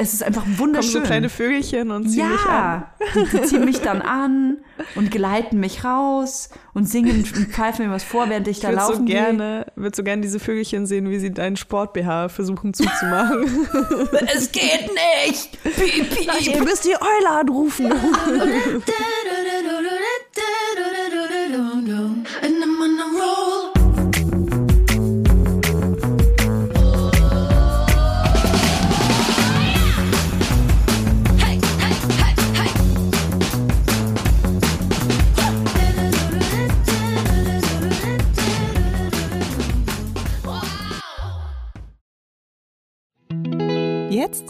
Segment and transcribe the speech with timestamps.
[0.00, 0.92] es ist einfach wunderschön.
[0.92, 2.84] Kommen so kleine Vögelchen und ziehen ja, mich an.
[3.14, 4.58] Die, die ziehen mich dann an
[4.94, 8.76] und geleiten mich raus und singen und pfeifen mir was vor, während ich da ich
[8.76, 9.16] würd laufen so gehe.
[9.16, 13.46] gerne, würde so gerne diese Vögelchen sehen, wie sie deinen Sport-BH versuchen zuzumachen.
[14.34, 14.88] Es geht
[15.26, 15.62] nicht!
[15.62, 16.54] Piep, piep.
[16.54, 17.86] Ihr müsst die Eule anrufen.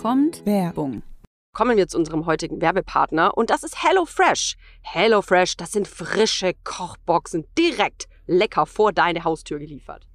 [0.01, 1.03] kommt Werbung.
[1.55, 4.57] Kommen wir zu unserem heutigen Werbepartner und das ist HelloFresh.
[4.81, 10.07] HelloFresh, das sind frische Kochboxen direkt lecker vor deine Haustür geliefert.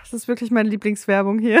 [0.00, 1.60] Das ist wirklich meine Lieblingswerbung hier.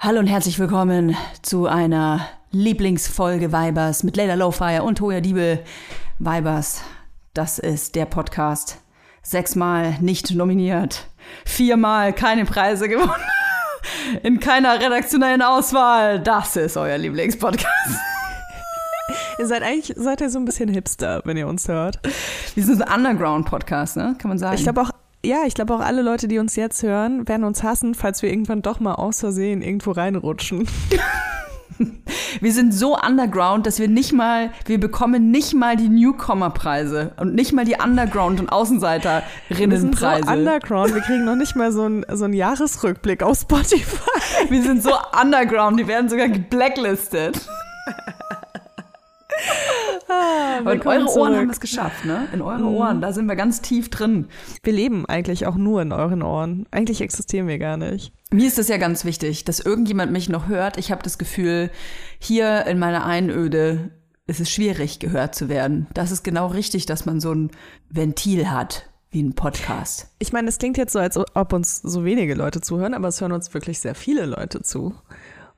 [0.00, 5.64] Hallo und herzlich willkommen zu einer Lieblingsfolge Vibers mit Leila Lowfire und Toya Diebel.
[6.20, 6.82] Vibers,
[7.34, 8.78] das ist der Podcast.
[9.22, 11.08] Sechsmal nicht nominiert,
[11.44, 13.10] viermal keine Preise gewonnen,
[14.22, 16.20] in keiner redaktionellen Auswahl.
[16.20, 17.66] Das ist euer Lieblingspodcast.
[19.40, 21.98] Ihr seid eigentlich seid ihr so ein bisschen Hipster, wenn ihr uns hört.
[22.54, 24.14] Wir sind ein Underground-Podcast, ne?
[24.18, 24.54] Kann man sagen.
[24.54, 24.90] Ich glaube auch,
[25.24, 28.30] ja, ich glaube auch alle Leute, die uns jetzt hören, werden uns hassen, falls wir
[28.30, 30.68] irgendwann doch mal aus Versehen irgendwo reinrutschen.
[32.40, 37.34] Wir sind so underground, dass wir nicht mal, wir bekommen nicht mal die Newcomer-Preise und
[37.34, 40.28] nicht mal die Underground- und Wir sind so Außenseiterinnenpreise.
[40.28, 44.48] underground, wir kriegen noch nicht mal so einen so einen Jahresrückblick auf Spotify.
[44.48, 44.90] wir sind so
[45.20, 47.48] underground, die werden sogar geblacklistet.
[50.08, 51.36] Aber in Willkommen eure Ohren zurück.
[51.36, 52.28] haben wir es geschafft, ne?
[52.32, 54.28] In eure Ohren, da sind wir ganz tief drin.
[54.62, 56.66] Wir leben eigentlich auch nur in euren Ohren.
[56.70, 58.12] Eigentlich existieren wir gar nicht.
[58.30, 60.78] Mir ist es ja ganz wichtig, dass irgendjemand mich noch hört.
[60.78, 61.70] Ich habe das Gefühl,
[62.18, 63.90] hier in meiner Einöde
[64.26, 65.86] ist es schwierig, gehört zu werden.
[65.94, 67.50] Das ist genau richtig, dass man so ein
[67.88, 70.08] Ventil hat, wie ein Podcast.
[70.18, 73.20] Ich meine, es klingt jetzt so, als ob uns so wenige Leute zuhören, aber es
[73.20, 74.94] hören uns wirklich sehr viele Leute zu.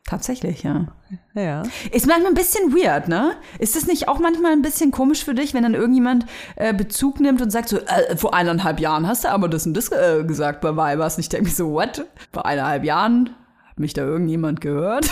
[0.07, 0.87] Tatsächlich, ja.
[1.35, 1.63] Ja.
[1.93, 3.37] Ist manchmal ein bisschen weird, ne?
[3.59, 6.27] Ist es nicht auch manchmal ein bisschen komisch für dich, wenn dann irgendjemand
[6.57, 9.75] äh, Bezug nimmt und sagt so, äh, vor eineinhalb Jahren hast du aber das und
[9.75, 11.17] das äh, gesagt bei Weibers.
[11.17, 12.07] Und ich denke mir so, what?
[12.33, 13.31] Vor eineinhalb Jahren?
[13.69, 15.09] Hat mich da irgendjemand gehört?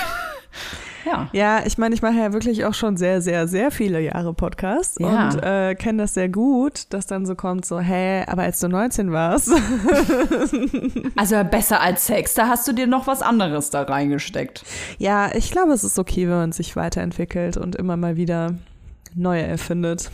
[1.09, 1.29] Ja.
[1.33, 4.97] Ja, ich meine, ich mache ja wirklich auch schon sehr, sehr, sehr viele Jahre Podcasts
[5.01, 5.29] Ja.
[5.31, 8.69] und äh, kenne das sehr gut, dass dann so kommt, so, hä, aber als du
[8.69, 9.51] 19 warst.
[11.17, 14.65] Also besser als Sex, da hast du dir noch was anderes da reingesteckt.
[14.99, 18.55] ja, ich glaube, es ist okay, wenn man sich weiterentwickelt und immer mal wieder
[19.15, 20.11] neue erfindet.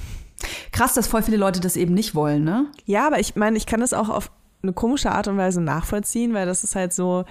[0.73, 2.67] Krass, dass voll viele Leute das eben nicht wollen, ne?
[2.85, 4.31] Ja, aber ich meine, ich kann es auch auf
[4.65, 7.25] eine komische Art und Weise nachvollziehen, weil das ist halt so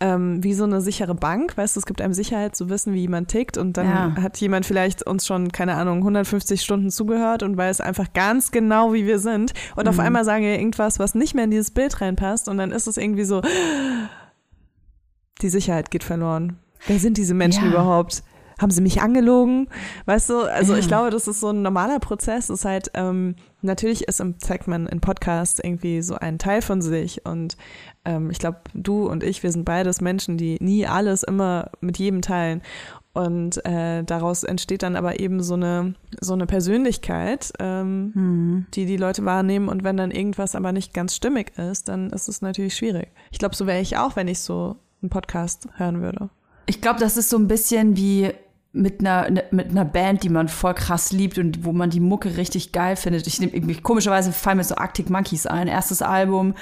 [0.00, 3.00] ähm, wie so eine sichere Bank, weißt du, es gibt einem Sicherheit zu wissen, wie
[3.00, 4.22] jemand tickt und dann Ja.
[4.22, 8.92] hat jemand vielleicht uns schon, keine Ahnung, 150 Stunden zugehört und weiß einfach ganz genau,
[8.94, 12.00] wie wir sind und auf einmal sagen wir irgendwas, was nicht mehr in dieses Bild
[12.00, 13.42] reinpasst und dann ist es irgendwie so,
[15.42, 16.58] die Sicherheit geht verloren.
[16.86, 17.70] Wer sind diese Menschen Ja.
[17.70, 18.22] überhaupt?
[18.58, 19.68] Haben sie mich angelogen?
[20.06, 22.46] Weißt du, also ich glaube, das ist so ein normaler Prozess.
[22.46, 26.62] Das ist halt, ähm, natürlich ist, im- zeigt man in Podcasts irgendwie so einen Teil
[26.62, 27.26] von sich.
[27.26, 27.58] Und
[28.06, 31.98] ähm, ich glaube, du und ich, wir sind beides Menschen, die nie alles immer mit
[31.98, 32.62] jedem teilen.
[33.12, 38.66] Und äh, daraus entsteht dann aber eben so eine, so eine Persönlichkeit, ähm, Hm.
[38.72, 39.68] die die Leute wahrnehmen.
[39.68, 43.08] Und wenn dann irgendwas aber nicht ganz stimmig ist, dann ist es natürlich schwierig.
[43.30, 46.30] Ich glaube, so wäre ich auch, wenn ich so einen Podcast hören würde.
[46.66, 48.32] Ich glaube, das ist so ein bisschen wie
[48.76, 52.00] mit einer, ne- mit einer Band, die man voll krass liebt und wo man die
[52.00, 53.26] Mucke richtig geil findet.
[53.26, 56.54] Ich nehme komischerweise fallen mir so Arctic Monkeys ein, erstes Album,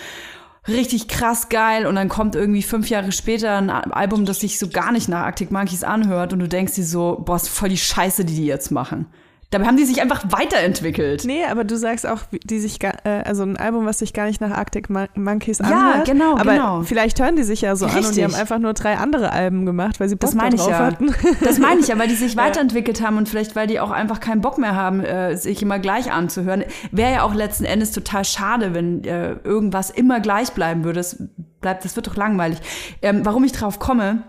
[0.68, 4.58] richtig krass geil und dann kommt irgendwie fünf Jahre später ein Al- Album, das sich
[4.58, 7.68] so gar nicht nach Arctic Monkeys anhört und du denkst dir so, boah, ist voll
[7.68, 9.06] die Scheiße, die die jetzt machen.
[9.54, 11.24] Dabei haben die sich einfach weiterentwickelt.
[11.24, 14.26] Nee, aber du sagst auch, die sich gar, äh, also ein Album, was sich gar
[14.26, 16.06] nicht nach Arctic Mon Monkeys Ja, anhört.
[16.06, 16.82] genau, aber genau.
[16.82, 18.24] vielleicht hören die sich ja so an und die Richtig.
[18.24, 20.78] haben einfach nur drei andere Alben gemacht, weil sie Bock Das meine ich drauf ja.
[20.78, 21.14] hatten.
[21.44, 24.18] Das meine ich ja, weil die sich weiterentwickelt haben und vielleicht, weil die auch einfach
[24.18, 26.64] keinen Bock mehr haben, äh, sich immer gleich anzuhören.
[26.90, 30.98] Wäre ja auch letzten Endes total schade, wenn äh, irgendwas immer gleich bleiben würde.
[30.98, 31.22] Das
[31.60, 32.58] bleibt, das wird doch langweilig.
[33.02, 34.24] Ähm, warum ich drauf komme,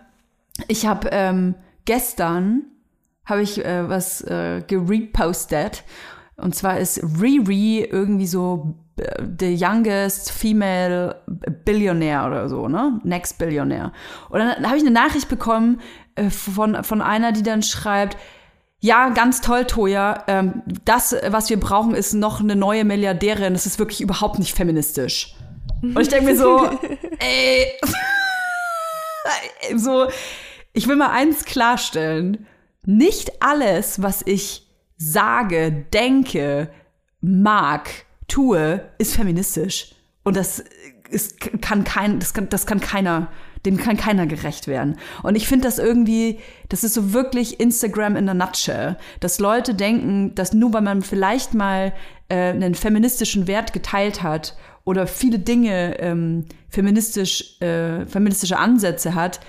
[0.68, 1.56] ich habe ähm,
[1.86, 2.62] gestern
[3.26, 5.84] habe ich äh, was äh, gerepostet
[6.38, 11.22] und zwar ist Riri irgendwie so äh, the youngest female
[11.64, 13.00] Billionaire oder so, ne?
[13.04, 13.94] Next Billionaire.
[14.30, 15.80] Und dann habe ich eine Nachricht bekommen
[16.16, 18.18] äh, von, von einer, die dann schreibt,
[18.82, 20.24] ja, ganz toll, Toja.
[20.28, 23.54] Ähm, das, was wir brauchen, ist noch eine neue Milliardärin.
[23.54, 25.36] Das ist wirklich überhaupt nicht feministisch.
[25.82, 26.70] Und ich denke mir so,
[27.20, 27.68] ey,
[29.78, 30.08] so,
[30.74, 32.46] ich will mal eins klarstellen.
[32.86, 34.68] Nicht alles, was ich
[34.98, 36.70] sage, denke,
[37.22, 37.90] mag,
[38.28, 39.96] tue, ist feministisch.
[40.24, 40.64] Und das
[41.10, 43.30] ist, kann kein, das kann, das kann keiner,
[43.66, 44.98] dem kann keiner gerecht werden.
[45.24, 46.40] Und ich finde das irgendwie,
[46.70, 51.02] das ist so wirklich Instagram in a nutshell, dass Leute denken, dass nur weil man
[51.02, 51.94] vielleicht mal
[52.30, 59.40] äh, einen feministischen Wert geteilt hat oder viele Dinge ähm, feministisch, äh, feministische Ansätze hat,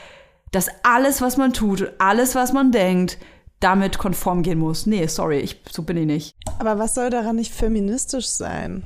[0.53, 3.19] dass alles, was man tut, und alles, was man denkt,
[3.61, 4.87] damit konform gehen muss.
[4.87, 6.35] Nee, sorry, ich, so bin ich nicht.
[6.59, 8.85] Aber was soll daran nicht feministisch sein?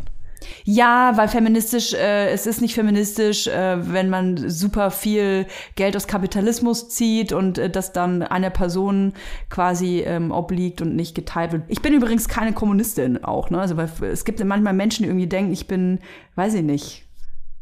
[0.65, 6.07] Ja, weil feministisch, äh, es ist nicht feministisch, äh, wenn man super viel Geld aus
[6.07, 9.13] Kapitalismus zieht und äh, das dann einer Person
[9.49, 11.65] quasi ähm, obliegt und nicht geteilt wird.
[11.69, 13.61] Ich bin übrigens keine Kommunistin auch, ne?
[13.61, 16.01] Also weil es gibt ja manchmal Menschen, die irgendwie denken, ich bin,
[16.37, 17.07] weiß ich nicht.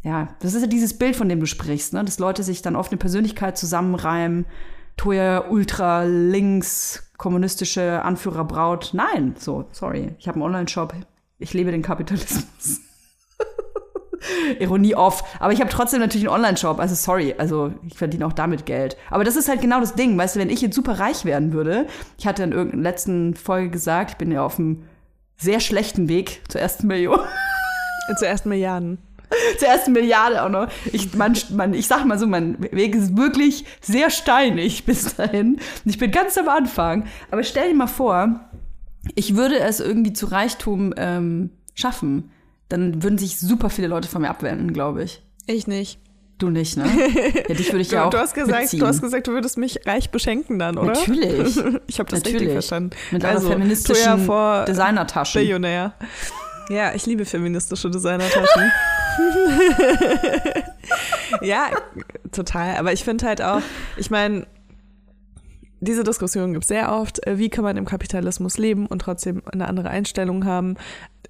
[0.03, 2.05] Ja, das ist ja dieses Bild, von dem du sprichst, ne?
[2.05, 4.47] Dass Leute sich dann oft eine Persönlichkeit zusammenreimen.
[4.97, 8.91] Toya ultra links kommunistische Anführerbraut.
[8.93, 10.15] Nein, so, sorry.
[10.19, 10.95] Ich habe einen Online-Shop.
[11.39, 12.81] Ich lebe den Kapitalismus.
[14.61, 15.25] Ironie off.
[15.41, 16.79] Aber ich habe trotzdem natürlich einen Online-Shop.
[16.79, 18.97] Also sorry, also ich verdiene auch damit Geld.
[19.11, 20.17] Aber das ist halt genau das Ding.
[20.17, 21.87] Weißt du, wenn ich jetzt super reich werden würde,
[22.19, 24.85] ich hatte in irgendeiner letzten Folge gesagt, ich bin ja auf einem
[25.37, 27.21] sehr schlechten Weg zur ersten Million.
[28.19, 28.99] Zur ersten Milliarden.
[29.58, 30.69] zur ersten Milliarde auch noch.
[30.92, 35.54] Ich, man, man, ich sag mal so, mein Weg ist wirklich sehr steinig bis dahin.
[35.54, 37.06] Und ich bin ganz am Anfang.
[37.30, 38.40] Aber stell dir mal vor,
[39.14, 42.30] ich würde es irgendwie zu Reichtum ähm, schaffen.
[42.68, 45.23] Dann würden sich super viele Leute von mir abwenden, glaube ich.
[45.47, 45.99] Ich nicht.
[46.38, 46.85] Du nicht, ne?
[47.49, 48.80] Ja, dich würde ich Du, ja auch du, hast gesagt, mitziehen.
[48.80, 50.92] du hast gesagt, du würdest mich reich beschenken dann, oder?
[50.92, 51.56] Natürlich.
[51.88, 52.52] Ich habe das richtig Natürlich.
[52.52, 52.90] verstanden.
[53.11, 55.40] Mit einer also, feministischen Toya vor Designertasche.
[55.40, 55.94] Billionär.
[56.68, 58.72] Ja, ich liebe feministische Designertaschen.
[61.40, 61.70] ja,
[62.32, 62.76] total.
[62.76, 63.62] Aber ich finde halt auch,
[63.96, 64.46] ich meine,
[65.80, 67.25] diese Diskussion gibt es sehr oft.
[67.26, 70.76] Äh, Wie kann man im Kapitalismus leben und trotzdem eine andere Einstellung haben?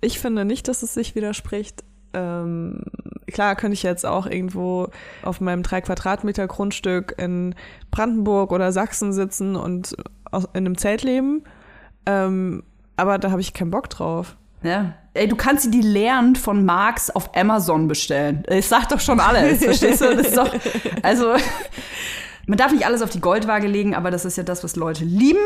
[0.01, 1.85] Ich finde nicht, dass es sich widerspricht.
[2.15, 2.83] Ähm,
[3.27, 4.89] klar könnte ich jetzt auch irgendwo
[5.23, 7.55] auf meinem drei Quadratmeter Grundstück in
[7.91, 9.95] Brandenburg oder Sachsen sitzen und
[10.33, 11.45] in einem Zelt leben.
[12.07, 12.63] Ähm,
[12.97, 14.37] aber da habe ich keinen Bock drauf.
[14.63, 14.95] Ja.
[15.19, 18.45] Ey, du kannst dir die Lehren von Marx auf Amazon bestellen.
[18.49, 20.15] Ich sag doch schon alles, verstehst du?
[20.15, 20.55] Das ist doch,
[21.03, 21.35] also,
[22.47, 25.05] man darf nicht alles auf die Goldwaage legen, aber das ist ja das, was Leute
[25.05, 25.41] lieben.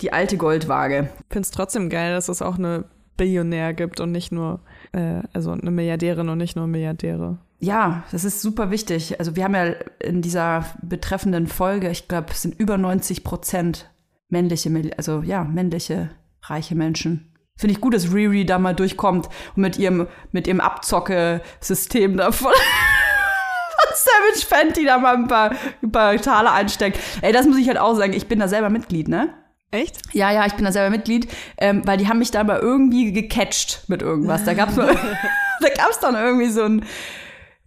[0.00, 1.08] Die alte Goldwaage.
[1.30, 4.60] finde es trotzdem geil, dass es auch eine Billionär gibt und nicht nur,
[4.92, 7.38] äh, also eine Milliardärin und nicht nur Milliardäre.
[7.60, 9.18] Ja, das ist super wichtig.
[9.20, 13.90] Also wir haben ja in dieser betreffenden Folge, ich glaube, es sind über 90 Prozent
[14.28, 16.10] männliche, also ja, männliche,
[16.42, 17.33] reiche Menschen.
[17.56, 22.52] Finde ich gut, dass Riri da mal durchkommt und mit ihrem, mit ihrem Abzocke-System davon.
[23.94, 26.98] Savage Fenty da mal ein paar, ein paar Taler einsteckt.
[27.22, 28.12] Ey, das muss ich halt auch sagen.
[28.12, 29.34] Ich bin da selber Mitglied, ne?
[29.70, 30.02] Echt?
[30.12, 33.12] Ja, ja, ich bin da selber Mitglied, ähm, weil die haben mich da mal irgendwie
[33.12, 34.44] gecatcht mit irgendwas.
[34.44, 34.94] Da gab's mal,
[35.60, 36.84] da gab's dann irgendwie so ein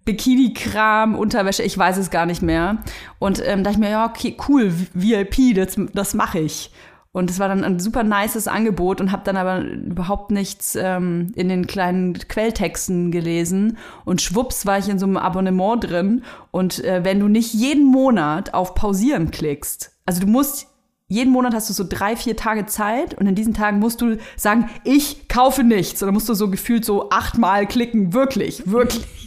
[0.06, 2.78] Bikini-Kram, Unterwäsche, ich weiß es gar nicht mehr.
[3.20, 6.72] Und ähm, dachte ich mir, ja, okay, cool, VIP, das, das mache ich.
[7.12, 11.32] Und es war dann ein super nices Angebot und habe dann aber überhaupt nichts ähm,
[11.36, 13.78] in den kleinen Quelltexten gelesen.
[14.06, 16.24] Und schwupps war ich in so einem Abonnement drin.
[16.52, 20.68] Und äh, wenn du nicht jeden Monat auf Pausieren klickst, also du musst
[21.10, 24.18] jeden Monat hast du so drei, vier Tage Zeit und in diesen Tagen musst du
[24.36, 26.04] sagen, ich kaufe nichts.
[26.04, 29.27] Und musst du so gefühlt so achtmal klicken, wirklich, wirklich.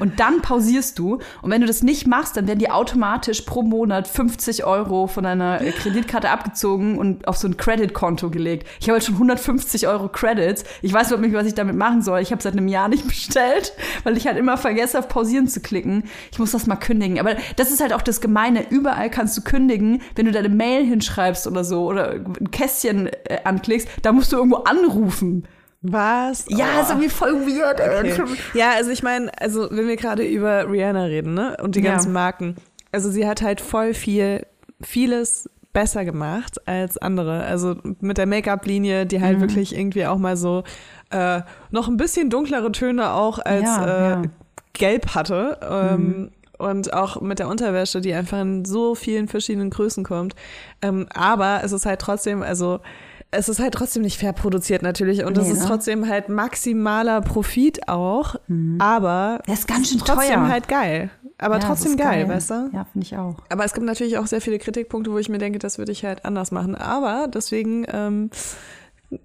[0.00, 1.18] Und dann pausierst du.
[1.42, 5.24] Und wenn du das nicht machst, dann werden die automatisch pro Monat 50 Euro von
[5.24, 8.66] deiner Kreditkarte abgezogen und auf so ein Credit-Konto gelegt.
[8.80, 10.64] Ich habe jetzt schon 150 Euro Credits.
[10.80, 12.20] Ich weiß überhaupt nicht, was ich damit machen soll.
[12.20, 13.72] Ich habe seit einem Jahr nicht bestellt,
[14.04, 16.04] weil ich halt immer vergesse, auf Pausieren zu klicken.
[16.32, 17.20] Ich muss das mal kündigen.
[17.20, 18.70] Aber das ist halt auch das Gemeine.
[18.70, 23.38] Überall kannst du kündigen, wenn du deine Mail hinschreibst oder so oder ein Kästchen äh,
[23.44, 25.46] anklickst, da musst du irgendwo anrufen.
[25.82, 26.44] Was?
[26.48, 26.82] Ja, Oh.
[26.82, 27.80] ist irgendwie voll weird.
[27.80, 28.14] Okay.
[28.54, 31.56] Ja, also ich meine, also wenn wir gerade über Rihanna reden, ne?
[31.62, 31.92] Und die Ja.
[31.92, 32.56] ganzen Marken.
[32.92, 34.46] Also sie hat halt voll viel,
[34.80, 37.42] vieles besser gemacht als andere.
[37.44, 39.22] Also mit der Make-up-Linie, die Mhm.
[39.22, 40.62] halt wirklich irgendwie auch mal so
[41.10, 44.16] äh, noch ein bisschen dunklere Töne auch als Ja, äh, ja.
[44.18, 44.30] Mhm.
[44.72, 45.58] gelb hatte.
[45.68, 50.36] Ähm, Und auch mit der Unterwäsche, die einfach in so vielen verschiedenen Größen kommt.
[50.80, 52.78] Ähm, aber es ist halt trotzdem, also
[53.32, 55.66] es ist halt trotzdem nicht fair produziert natürlich und es Nee, ist ne?
[55.66, 58.36] trotzdem halt maximaler Profit auch,
[58.78, 60.48] aber Das ist ganz schön trotzdem teuer.
[60.48, 61.10] halt geil.
[61.38, 62.54] Aber Ja, trotzdem ist geil, weißt du?
[62.72, 63.36] Ja, finde ich auch.
[63.48, 66.04] Aber es gibt natürlich auch sehr viele Kritikpunkte, wo ich mir denke, das würde ich
[66.04, 66.76] halt anders machen.
[66.76, 68.30] Aber deswegen ähm,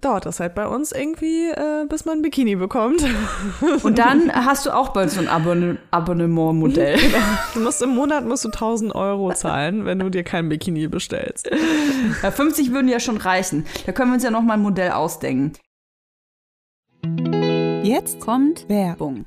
[0.00, 3.04] dauert das halt bei uns irgendwie, äh, bis man ein Bikini bekommt.
[3.82, 6.98] Und dann hast du auch bald so ein Abonne Abonnement-Modell.
[7.54, 11.50] Du musst im Monat musst du 1000 Euro zahlen, wenn du dir kein Bikini bestellst.
[12.22, 13.66] Ja, 50 würden ja schon reichen.
[13.86, 15.52] Da können wir uns ja noch mal ein Modell ausdenken.
[17.82, 19.26] Jetzt kommt Werbung.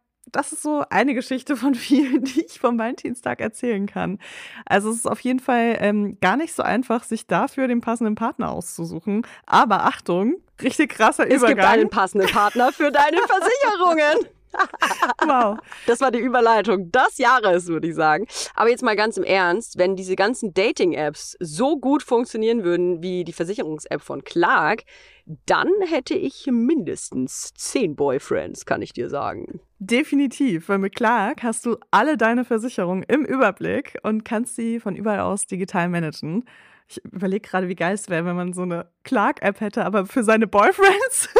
[0.25, 4.19] das ist so eine Geschichte von vielen, die ich vom Valentinstag erzählen kann.
[4.65, 8.15] Also es ist auf jeden Fall ähm, gar nicht so einfach, sich dafür den passenden
[8.15, 9.25] Partner auszusuchen.
[9.45, 11.73] Aber Achtung, richtig krasser es gibt Übergang.
[11.73, 14.27] einen passenden Partner für deine Versicherungen.
[15.25, 15.57] Wow.
[15.87, 18.25] Das war die Überleitung des Jahres, würde ich sagen.
[18.55, 23.23] Aber jetzt mal ganz im Ernst, wenn diese ganzen Dating-Apps so gut funktionieren würden wie
[23.23, 24.83] die Versicherungs-App von Clark,
[25.45, 29.61] dann hätte ich mindestens zehn Boyfriends, kann ich dir sagen.
[29.79, 34.95] Definitiv, weil mit Clark hast du alle deine Versicherungen im Überblick und kannst sie von
[34.95, 36.45] überall aus digital managen.
[36.87, 40.23] Ich überlege gerade, wie geil es wäre, wenn man so eine Clark-App hätte, aber für
[40.23, 41.29] seine Boyfriends.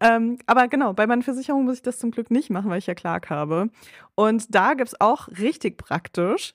[0.00, 2.86] Ähm, aber genau, bei meinen Versicherungen muss ich das zum Glück nicht machen, weil ich
[2.86, 3.70] ja Clark habe.
[4.14, 6.54] Und da gibt es auch richtig praktisch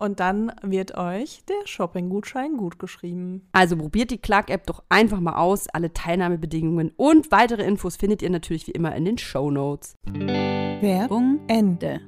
[0.00, 3.46] Und dann wird euch der Shopping-Gutschein gut geschrieben.
[3.52, 5.68] Also probiert die Clark-App doch einfach mal aus.
[5.68, 9.98] Alle Teilnahmebedingungen und weitere Infos findet ihr natürlich wie immer in den Show Notes.
[10.06, 12.00] Werbung Ende.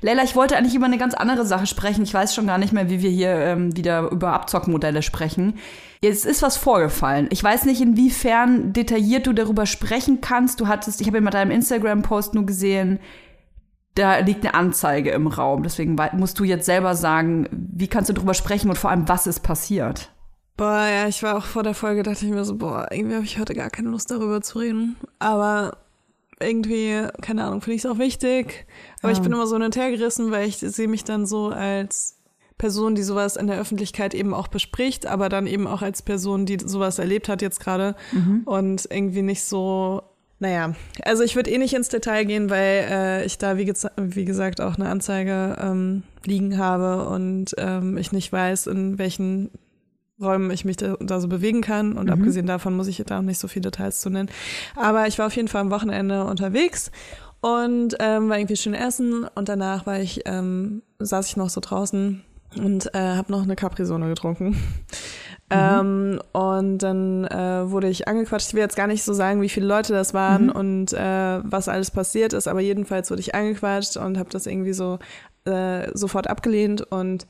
[0.00, 2.04] Leila, ich wollte eigentlich über eine ganz andere Sache sprechen.
[2.04, 5.58] Ich weiß schon gar nicht mehr, wie wir hier ähm, wieder über Abzockmodelle sprechen.
[6.00, 7.28] Jetzt ist was vorgefallen.
[7.30, 10.60] Ich weiß nicht, inwiefern detailliert du darüber sprechen kannst.
[10.60, 13.00] Du hattest, ich habe in deinem Instagram-Post nur gesehen,
[13.94, 15.62] da liegt eine Anzeige im Raum.
[15.62, 19.26] Deswegen musst du jetzt selber sagen, wie kannst du darüber sprechen und vor allem, was
[19.26, 20.10] ist passiert?
[20.56, 23.24] Boah, ja, ich war auch vor der Folge, dachte ich mir so, boah, irgendwie habe
[23.24, 24.96] ich heute gar keine Lust darüber zu reden.
[25.18, 25.78] Aber
[26.40, 28.66] irgendwie, keine Ahnung, finde ich es auch wichtig.
[29.00, 29.16] Aber Ja.
[29.16, 32.18] ich bin immer so hin und her gerissen, weil ich sehe mich dann so als
[32.58, 36.46] Person, die sowas in der Öffentlichkeit eben auch bespricht, aber dann eben auch als Person,
[36.46, 37.96] die sowas erlebt hat jetzt gerade
[38.44, 40.02] und irgendwie nicht so,
[40.42, 43.90] naja, also ich würde eh nicht ins Detail gehen, weil äh, ich da, wie, gez-
[43.96, 49.50] wie gesagt, auch eine Anzeige ähm, liegen habe und ähm, ich nicht weiß, in welchen
[50.20, 51.92] Räumen ich mich da, da so bewegen kann.
[51.96, 54.30] Und abgesehen davon muss ich da auch nicht so viele Details zu nennen.
[54.74, 56.90] Aber ich war auf jeden Fall am Wochenende unterwegs
[57.40, 61.60] und ähm, war irgendwie schön essen und danach war ich, ähm, saß ich noch so
[61.60, 62.22] draußen
[62.56, 64.56] und äh, habe noch eine Capri-Sonne getrunken.
[65.52, 68.48] Ähm, und dann äh, wurde ich angequatscht.
[68.48, 71.68] Ich will jetzt gar nicht so sagen, wie viele Leute das waren und äh, was
[71.68, 74.98] alles passiert ist, aber jedenfalls wurde ich angequatscht und habe das irgendwie so
[75.44, 77.26] äh, sofort abgelehnt und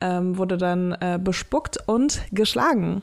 [0.00, 3.02] ähm, wurde dann äh, bespuckt und geschlagen.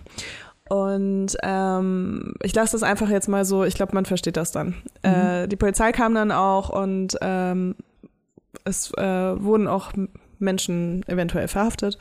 [0.70, 4.76] Und ähm, ich lasse das einfach jetzt mal so, ich glaube, man versteht das dann.
[5.02, 7.76] Äh, die Polizei kam dann auch und ähm,
[8.66, 9.94] es äh, wurden auch
[10.40, 11.98] Menschen eventuell verhaftet.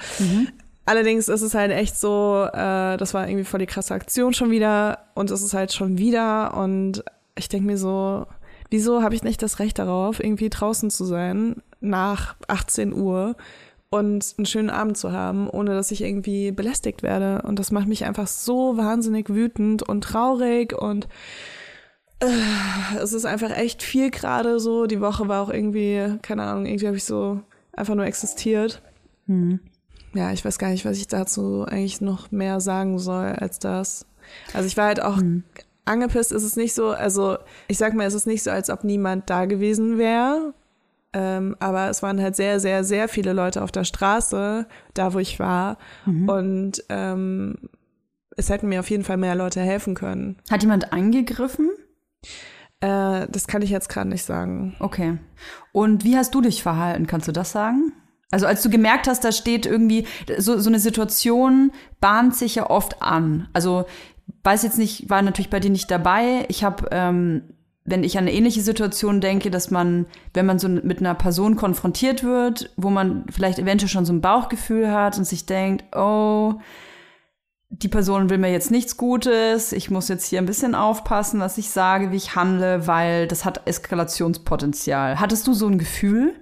[0.86, 4.52] Allerdings ist es halt echt so, äh, das war irgendwie voll die krasse Aktion schon
[4.52, 8.26] wieder und es ist halt schon wieder und ich denke mir so,
[8.70, 13.36] wieso habe ich nicht das Recht darauf, irgendwie draußen zu sein nach 18 Uhr
[13.90, 17.42] und einen schönen Abend zu haben, ohne dass ich irgendwie belästigt werde.
[17.42, 21.08] Und das macht mich einfach so wahnsinnig wütend und traurig und
[22.20, 24.86] äh, es ist einfach echt viel gerade so.
[24.86, 27.40] Die Woche war auch irgendwie, keine Ahnung, irgendwie habe ich so
[27.72, 28.82] einfach nur existiert.
[30.16, 34.06] Ja, ich weiß gar nicht, was ich dazu eigentlich noch mehr sagen soll als das.
[34.52, 35.20] Also ich war halt auch
[35.84, 38.84] angepisst, ist es nicht so, also ich sag mal, es ist nicht so, als ob
[38.84, 40.54] niemand da gewesen wäre.
[41.12, 45.18] Ähm, aber es waren halt sehr, sehr, sehr viele Leute auf der Straße, da wo
[45.18, 45.78] ich war.
[46.26, 47.56] Und ähm,
[48.36, 50.36] es hätten mir auf jeden Fall mehr Leute helfen können.
[50.50, 51.70] Hat jemand eingegriffen?
[52.80, 54.76] Äh, das kann ich jetzt gerade nicht sagen.
[54.80, 55.18] Okay.
[55.72, 57.06] Und wie hast du dich verhalten?
[57.06, 57.92] Kannst du das sagen?
[58.30, 60.06] Also als du gemerkt hast, da steht irgendwie,
[60.38, 63.48] so, so eine Situation bahnt sich ja oft an.
[63.52, 63.86] Also
[64.42, 66.44] weiß jetzt nicht, war natürlich bei dir nicht dabei.
[66.48, 67.42] Ich habe, ähm,
[67.84, 71.54] wenn ich an eine ähnliche Situation denke, dass man, wenn man so mit einer Person
[71.54, 76.54] konfrontiert wird, wo man vielleicht eventuell schon so ein Bauchgefühl hat und sich denkt, oh,
[77.68, 81.58] die Person will mir jetzt nichts Gutes, ich muss jetzt hier ein bisschen aufpassen, was
[81.58, 85.20] ich sage, wie ich handle, weil das hat Eskalationspotenzial.
[85.20, 86.34] Hattest du so ein Gefühl?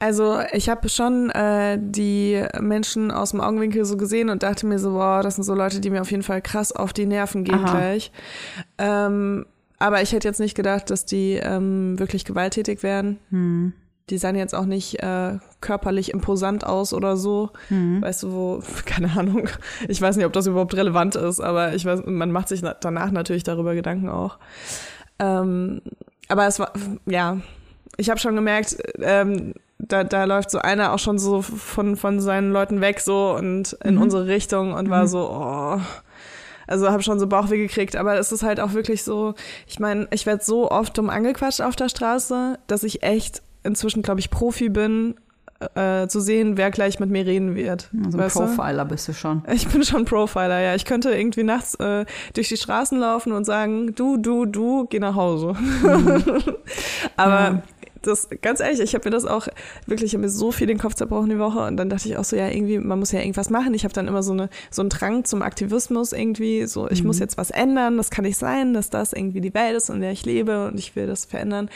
[0.00, 4.78] Also ich habe schon äh, die Menschen aus dem Augenwinkel so gesehen und dachte mir
[4.78, 7.44] so, boah, das sind so Leute, die mir auf jeden Fall krass auf die Nerven
[7.44, 7.70] gehen Aha.
[7.70, 8.10] gleich.
[8.78, 9.44] Ähm,
[9.78, 13.18] aber ich hätte jetzt nicht gedacht, dass die ähm, wirklich gewalttätig wären.
[13.28, 13.74] Hm.
[14.08, 17.50] Die sahen jetzt auch nicht äh, körperlich imposant aus oder so.
[17.68, 18.00] Hm.
[18.00, 19.50] Weißt du, wo, keine Ahnung.
[19.86, 22.72] Ich weiß nicht, ob das überhaupt relevant ist, aber ich weiß, man macht sich na
[22.72, 24.38] danach natürlich darüber Gedanken auch.
[25.18, 25.82] Ähm,
[26.28, 26.72] aber es war,
[27.04, 27.36] ja,
[27.98, 29.52] ich habe schon gemerkt, ähm,
[29.88, 33.72] da, da läuft so einer auch schon so von, von seinen Leuten weg so und
[33.84, 34.02] in Mhm.
[34.02, 35.80] unsere Richtung und war so, oh.
[36.66, 39.34] Also habe schon so Bauchweh gekriegt, aber es ist halt auch wirklich so,
[39.66, 44.02] ich meine, ich werde so oft dumm angequatscht auf der Straße, dass ich echt inzwischen,
[44.02, 45.16] glaube ich, Profi bin,
[45.74, 47.90] äh, zu sehen, wer gleich mit mir reden wird.
[48.04, 48.40] Also ein weißt du?
[48.46, 49.42] Profiler bist du schon.
[49.52, 50.74] Ich bin schon Profiler, ja.
[50.76, 55.00] Ich könnte irgendwie nachts äh, durch die Straßen laufen und sagen, du, du, du, geh
[55.00, 55.54] nach Hause.
[57.16, 57.62] Aber Ja.
[58.02, 59.46] Das, ganz ehrlich, ich habe mir das auch
[59.86, 62.16] wirklich, ich habe mir so viel den Kopf zerbrochen die Woche und dann dachte ich
[62.16, 63.74] auch so, ja, irgendwie, man muss ja irgendwas machen.
[63.74, 67.18] Ich habe dann immer so, eine, so einen Drang zum Aktivismus irgendwie, so, ich muss
[67.18, 70.12] jetzt was ändern, das kann nicht sein, dass das irgendwie die Welt ist, in der
[70.12, 71.68] ich lebe und ich will das verändern.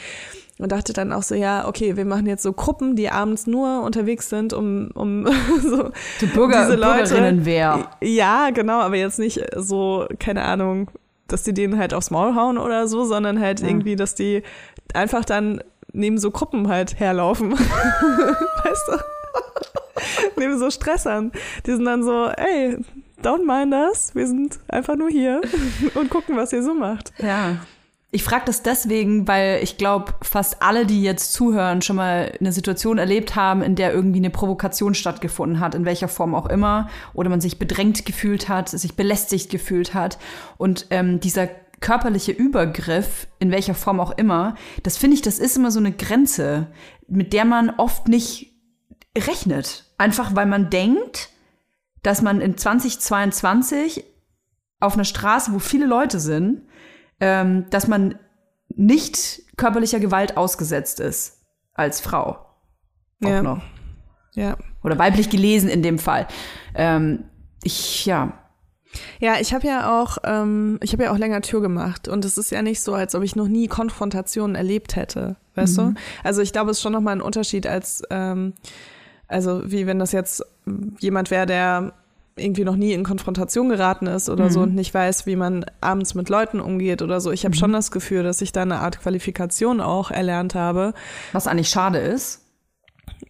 [0.57, 3.81] Und dachte dann auch so, ja, okay, wir machen jetzt so Gruppen, die abends nur
[3.81, 5.27] unterwegs sind, um, um
[5.61, 5.89] so
[6.21, 7.89] Die Bürger, diese Leute- Bürgerinnenwehr.
[8.01, 10.89] ja, genau, aber jetzt nicht so, keine Ahnung,
[11.27, 13.67] dass die denen halt aufs Maul hauen oder so, sondern halt Ja.
[13.67, 14.43] irgendwie, dass die
[14.93, 15.61] einfach dann
[15.95, 17.51] neben so Gruppen halt herlaufen.
[18.63, 18.97] weißt du?
[20.37, 21.31] neben so Stressern.
[21.65, 22.77] Die sind dann so, ey,
[23.23, 25.41] don't mind us, wir sind einfach nur hier
[25.95, 27.13] und gucken, was ihr so macht.
[27.19, 27.57] Ja.
[28.11, 32.53] Ich frage das deswegen, weil ich glaube, fast alle, die jetzt zuhören, schon mal eine
[32.53, 36.87] Situation erlebt haben, in der irgendwie eine Provokation stattgefunden hat, in welcher Form auch immer,
[37.13, 40.17] oder man sich bedrängt gefühlt hat, sich belästigt gefühlt hat.
[40.57, 41.49] Und ähm, dieser
[41.81, 45.91] körperliche Übergriff, in welcher Form auch immer, das finde ich, das ist immer so eine
[45.91, 46.67] Grenze,
[47.07, 48.53] mit der man oft nicht
[49.17, 49.85] rechnet.
[49.97, 51.29] Einfach weil man denkt,
[52.03, 54.03] dass man in 2022
[54.79, 56.63] auf einer Straße, wo viele Leute sind,
[57.19, 58.19] ähm, dass man
[58.69, 61.41] nicht körperlicher Gewalt ausgesetzt ist
[61.73, 62.45] als Frau.
[63.23, 63.41] Auch Ja.
[63.41, 63.61] noch.
[64.33, 64.57] Ja.
[64.83, 66.27] Oder weiblich gelesen in dem Fall.
[66.75, 67.25] Ähm,
[67.63, 68.44] ich, ja.
[69.19, 72.37] Ja, ich habe ja auch, ähm, ich habe ja auch länger Tür gemacht und es
[72.37, 75.81] ist ja nicht so, als ob ich noch nie Konfrontationen erlebt hätte, weißt du?
[76.23, 78.53] Also ich glaube, es ist schon nochmal ein Unterschied als, ähm,
[79.27, 80.43] also wie wenn das jetzt
[80.99, 81.93] jemand wäre, der
[82.37, 86.15] irgendwie noch nie in Konfrontation geraten ist oder so und nicht weiß, wie man abends
[86.15, 87.31] mit Leuten umgeht oder so.
[87.31, 90.93] Ich habe schon das Gefühl, dass ich da eine Art Qualifikation auch erlernt habe.
[91.31, 92.44] Was eigentlich schade ist.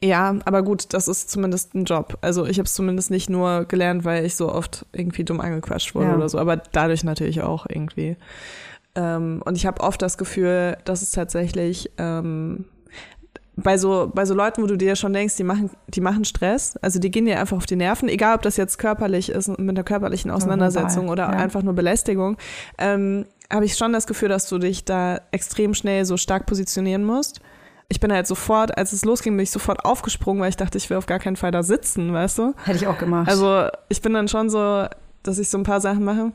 [0.06, 2.18] Ja, aber gut, das ist zumindest ein Job.
[2.22, 5.96] Also ich habe es zumindest nicht nur gelernt, weil ich so oft irgendwie dumm angequatscht
[5.96, 6.16] wurde Ja.
[6.16, 8.16] oder so, aber dadurch natürlich auch irgendwie.
[8.96, 12.66] Ähm, und ich habe oft das Gefühl, dass es tatsächlich ähm,
[13.56, 16.78] bei so bei so Leuten, wo du dir schon denkst, die machen die machen Stress,
[16.78, 19.70] also die gehen dir einfach auf die Nerven, egal ob das jetzt körperlich ist mit
[19.70, 21.30] einer körperlichen Auseinandersetzung oder ja.
[21.30, 22.38] einfach nur Belästigung,
[22.78, 27.04] ähm, habe ich schon das Gefühl, dass du dich da extrem schnell so stark positionieren
[27.04, 27.40] musst.
[27.88, 30.90] Ich bin halt sofort, als es losging, bin ich sofort aufgesprungen, weil ich dachte, ich
[30.90, 32.54] will auf gar keinen Fall da sitzen, weißt du?
[32.64, 33.30] Hätte ich auch gemacht.
[33.30, 34.88] Also ich bin dann schon so,
[35.24, 36.32] dass ich so ein paar Sachen mache.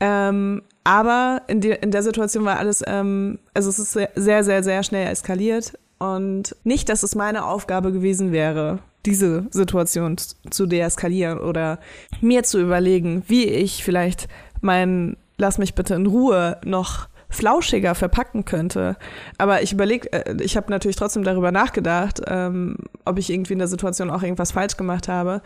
[0.00, 4.62] Ähm, aber in, die, in der Situation war alles, ähm, also es ist sehr, sehr,
[4.62, 5.78] sehr, schnell eskaliert.
[5.98, 10.16] Und nicht, dass es meine Aufgabe gewesen wäre, diese Situation
[10.50, 11.78] zu deeskalieren oder
[12.20, 14.28] mir zu überlegen, wie ich vielleicht
[14.60, 18.96] mein Lass mich bitte in Ruhe noch flauschiger verpacken könnte.
[19.38, 23.58] Aber ich überlege, äh, ich habe natürlich trotzdem darüber nachgedacht, ähm, ob ich irgendwie in
[23.58, 25.42] der Situation auch irgendwas falsch gemacht habe.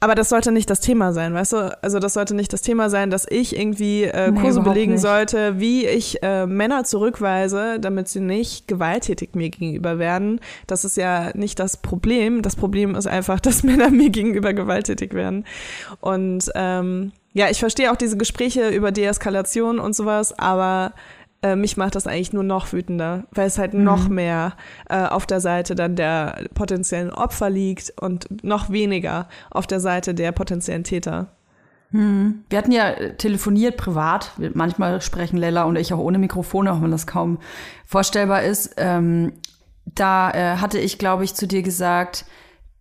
[0.00, 1.78] Aber das sollte nicht das Thema sein, weißt du?
[1.80, 4.92] Also das sollte nicht das Thema sein, dass ich irgendwie äh, Nee, Kurse überhaupt belegen
[4.94, 5.00] nicht.
[5.00, 10.40] sollte, wie ich äh, Männer zurückweise, damit sie nicht gewalttätig mir gegenüber werden.
[10.66, 12.42] Das ist ja nicht das Problem.
[12.42, 15.44] Das Problem ist einfach, dass Männer mir gegenüber gewalttätig werden.
[16.00, 20.92] Und ähm, ja, ich verstehe auch diese Gespräche über Deeskalation und sowas, aber
[21.42, 24.54] äh, mich macht das eigentlich nur noch wütender, weil es halt noch mehr
[24.88, 30.14] äh, auf der Seite dann der potenziellen Opfer liegt und noch weniger auf der Seite
[30.14, 31.28] der potenziellen Täter.
[32.48, 34.32] Wir hatten ja äh, telefoniert privat.
[34.54, 37.38] Manchmal sprechen Lella und ich auch ohne Mikrofon, auch wenn das kaum
[37.86, 38.74] vorstellbar ist.
[38.78, 39.34] Ähm,
[39.84, 42.24] da äh, hatte ich, glaube ich, zu dir gesagt,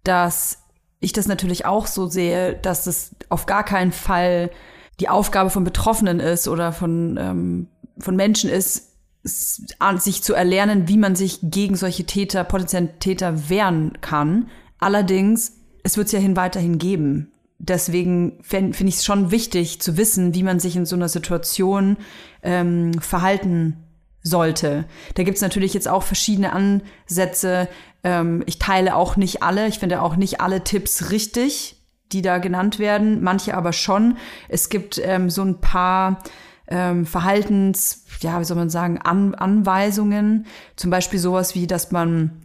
[0.04, 0.61] dass
[1.02, 4.52] ich das natürlich auch so sehe, dass es auf gar keinen Fall
[5.00, 8.92] die Aufgabe von Betroffenen ist oder von, ähm, von Menschen ist,
[9.24, 14.50] sich zu erlernen, wie man sich gegen solche Täter, potenziellen Täter wehren kann.
[14.80, 17.32] Allerdings, es wird es ja hin weiterhin geben.
[17.60, 21.10] Deswegen finde find ich es schon wichtig zu wissen, wie man sich in so einer
[21.10, 21.98] Situation
[22.42, 23.78] ähm, verhalten
[24.24, 24.86] sollte.
[25.16, 27.68] Da gibt es natürlich jetzt auch verschiedene Ansätze.
[28.04, 29.68] Ähm, ich teile auch nicht alle.
[29.68, 33.22] Ich finde auch nicht alle Tipps richtig, die da genannt werden.
[33.24, 34.18] Manche aber schon.
[34.50, 36.24] Es gibt ähm, so ein paar
[36.68, 40.46] ähm, Verhaltens, ja, wie soll man sagen, An Anweisungen.
[40.76, 42.40] Zum Beispiel sowas wie, dass man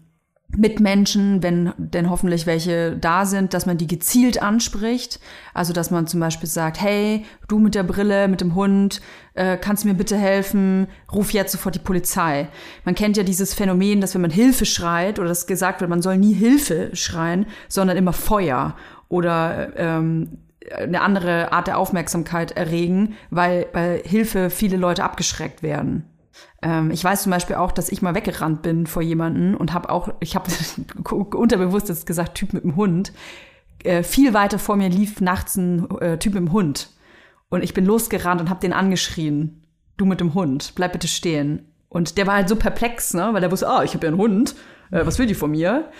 [0.48, 5.20] Mitmenschen, wenn denn hoffentlich welche da sind, dass man die gezielt anspricht.
[5.54, 9.00] Also dass man zum Beispiel sagt, hey, du mit der Brille, mit dem Hund,
[9.34, 10.86] äh, kannst du mir bitte helfen?
[11.12, 12.48] Ruf jetzt sofort die Polizei.
[12.84, 16.02] Man kennt ja dieses Phänomen, dass wenn man Hilfe schreit oder dass gesagt wird, man
[16.02, 18.76] soll nie Hilfe schreien, sondern immer Feuer
[19.08, 20.38] oder ähm,
[20.74, 26.04] eine andere Art der Aufmerksamkeit erregen, weil bei Hilfe viele Leute abgeschreckt werden.
[26.62, 29.90] Ähm, ich weiß zum Beispiel auch, dass ich mal weggerannt bin vor jemanden und habe
[29.90, 30.50] auch, ich habe
[31.10, 33.12] unterbewusst jetzt gesagt, Typ mit dem Hund.
[33.84, 36.90] Äh, viel weiter vor mir lief nachts ein äh, Typ mit dem Hund.
[37.48, 39.62] Und ich bin losgerannt und habe den angeschrien.
[39.96, 41.72] Du mit dem Hund, bleib bitte stehen.
[41.88, 43.28] Und der war halt so perplex, ne?
[43.32, 44.54] weil er wusste, ah, ich habe ja einen Hund.
[44.90, 45.90] Äh, was will die von mir?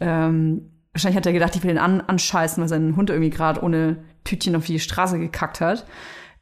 [0.00, 3.62] Ähm, wahrscheinlich hat er gedacht, ich will den an anscheißen, weil sein Hund irgendwie gerade
[3.62, 5.86] ohne Tütchen auf die Straße gekackt hat.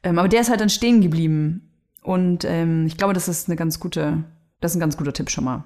[0.03, 1.70] Ähm, aber der ist halt dann stehen geblieben.
[2.01, 4.23] Und ähm, ich glaube, das ist eine ganz gute,
[4.59, 5.63] das ist ein ganz guter Tipp schon mal.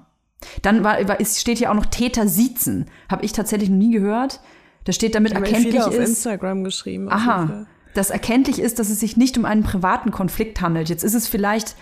[0.62, 2.86] Dann war, war, es steht hier auch noch Täter siezen.
[3.10, 4.40] Habe ich tatsächlich noch nie gehört.
[4.84, 6.10] Da steht damit ja erkenntlich viele auf ist.
[6.10, 7.10] Instagram geschrieben.
[7.10, 7.66] Aha.
[7.94, 10.88] Dass erkenntlich ist, dass es sich nicht um einen privaten Konflikt handelt.
[10.90, 11.74] Jetzt ist es vielleicht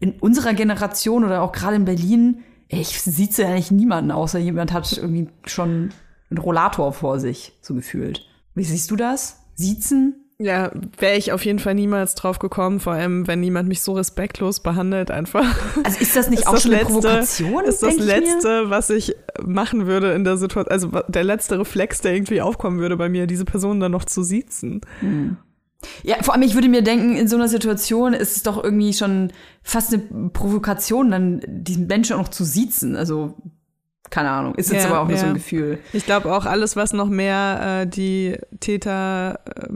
[0.00, 4.72] in unserer Generation oder auch gerade in Berlin, ich sieze ja eigentlich niemanden, außer jemand
[4.72, 5.90] hat irgendwie schon
[6.30, 8.26] einen Rollator vor sich, so gefühlt.
[8.54, 9.44] Wie siehst du das?
[9.54, 10.21] Siezen?
[10.44, 13.92] Ja, wäre ich auf jeden Fall niemals drauf gekommen, vor allem wenn niemand mich so
[13.92, 15.44] respektlos behandelt einfach.
[15.84, 17.64] Also ist das nicht Ist auch das schon eine Letzte- Provokation?
[17.64, 17.96] Ist das?
[17.98, 22.78] Letzte, was ich machen würde in der Situation, also der letzte Reflex, der irgendwie aufkommen
[22.80, 24.80] würde bei mir, diese Person dann noch zu siezen.
[26.04, 28.92] Ja, vor allem, ich würde mir denken, in so einer Situation ist es doch irgendwie
[28.92, 32.94] schon fast eine Provokation, dann diesen Menschen auch noch zu siezen.
[32.96, 33.34] Also,
[34.10, 34.54] keine Ahnung.
[34.54, 35.78] Ist jetzt Ja, aber auch nur so ein Gefühl.
[35.92, 39.68] Ich glaube auch alles, was noch mehr äh, die Täter, äh,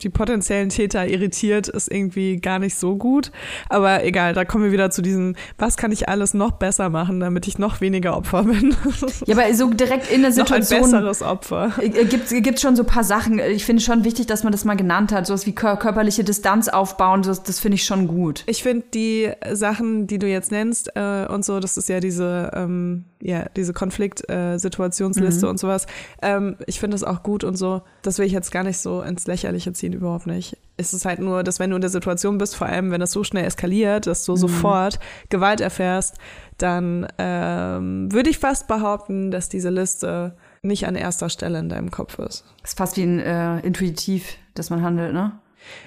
[0.00, 3.30] die potenziellen Täter irritiert, ist irgendwie gar nicht so gut.
[3.68, 7.20] Aber egal, da kommen wir wieder zu diesem, was kann ich alles noch besser machen,
[7.20, 8.74] damit ich noch weniger Opfer bin.
[9.26, 10.82] Ja, aber so direkt in der noch ein Situation.
[10.82, 11.72] besseres Opfer.
[11.80, 13.38] Äh, Gibt gibt schon so ein paar Sachen.
[13.38, 15.26] Ich finde schon wichtig, dass man das mal genannt hat.
[15.26, 18.44] Sowas wie kör körperliche Distanz aufbauen, das, das finde ich schon gut.
[18.46, 22.50] Ich finde die Sachen, die du jetzt nennst äh, und so, das ist ja diese,
[22.54, 25.86] ähm, ja, diese Konfliktsituationsliste und sowas.
[26.22, 27.82] Ähm, ich finde das auch gut und so.
[28.02, 30.56] Das will ich jetzt gar nicht so ins Lächerliche ziehen, überhaupt nicht.
[30.76, 33.12] Es ist halt nur, dass wenn du in der Situation bist, vor allem wenn das
[33.12, 36.16] so schnell eskaliert, dass du sofort Gewalt erfährst,
[36.56, 41.90] dann ähm, würde ich fast behaupten, dass diese Liste nicht an erster Stelle in deinem
[41.90, 42.44] Kopf ist.
[42.62, 45.32] ist fast wie ein äh, intuitiv, dass man handelt, ne?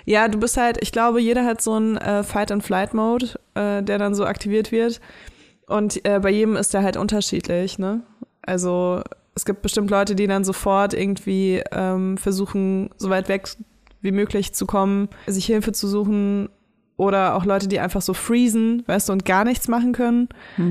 [0.05, 4.13] Ja, du bist halt, ich glaube, jeder hat so einen äh, Fight-and-Flight-Mode, äh, der dann
[4.13, 5.01] so aktiviert wird.
[5.67, 8.02] Und äh, bei jedem ist der halt unterschiedlich, ne?
[8.41, 9.02] Also
[9.36, 13.47] es gibt bestimmt Leute, die dann sofort irgendwie ähm, versuchen, so weit weg
[14.02, 16.49] wie möglich zu kommen, sich Hilfe zu suchen.
[16.95, 20.30] Oder auch Leute, die einfach so freezen, weißt du, und gar nichts machen können.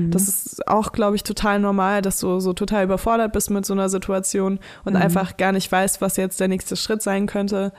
[0.09, 3.73] Das ist auch, glaube ich, total normal, dass du so total überfordert bist mit so
[3.73, 7.73] einer Situation und einfach gar nicht weißt, was jetzt der nächste Schritt sein könnte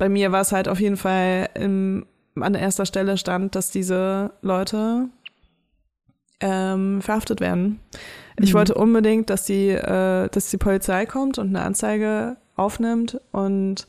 [0.00, 4.32] bei mir war es halt auf jeden Fall im, an erster Stelle stand, dass diese
[4.40, 5.10] Leute
[6.40, 7.80] ähm, verhaftet werden.
[8.38, 13.86] Ich wollte unbedingt, dass die, äh, dass die Polizei kommt und eine Anzeige aufnimmt und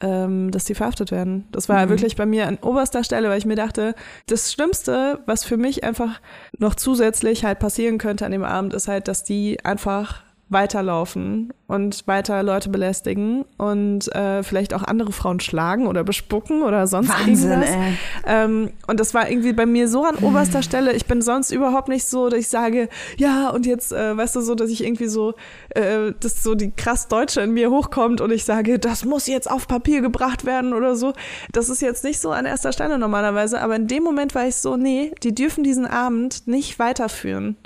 [0.00, 1.46] ähm, dass die verhaftet werden.
[1.52, 3.94] Das war wirklich bei mir an oberster Stelle, weil ich mir dachte,
[4.26, 6.20] das Schlimmste, was für mich einfach
[6.58, 12.06] noch zusätzlich halt passieren könnte an dem Abend, ist halt, dass die einfach weiterlaufen und
[12.06, 17.50] weiter Leute belästigen und äh, vielleicht auch andere Frauen schlagen oder bespucken oder sonst Wahnsinn,
[17.50, 17.70] irgendwas.
[17.70, 17.92] ey.
[18.26, 20.92] Ähm, und das war irgendwie bei mir so an oberster Stelle.
[20.92, 24.40] Ich bin sonst überhaupt nicht so, dass ich sage, ja, und jetzt, äh, weißt du,
[24.42, 25.34] so, dass ich irgendwie so,
[25.70, 29.50] äh, dass so die krass Deutsche in mir hochkommt und ich sage, das muss jetzt
[29.50, 31.12] auf Papier gebracht werden oder so.
[31.52, 34.56] Das ist jetzt nicht so an erster Stelle normalerweise, aber in dem Moment war ich
[34.56, 37.56] so, nee, die dürfen diesen Abend nicht weiterführen.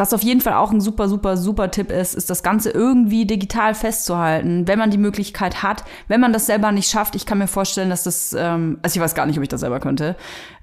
[0.00, 3.26] Was auf jeden Fall auch ein super, super, super Tipp ist, ist das Ganze irgendwie
[3.26, 5.84] digital festzuhalten, wenn man die Möglichkeit hat.
[6.08, 9.02] Wenn man das selber nicht schafft, ich kann mir vorstellen, dass das, ähm, also ich
[9.02, 10.16] weiß gar nicht, ob ich das selber könnte,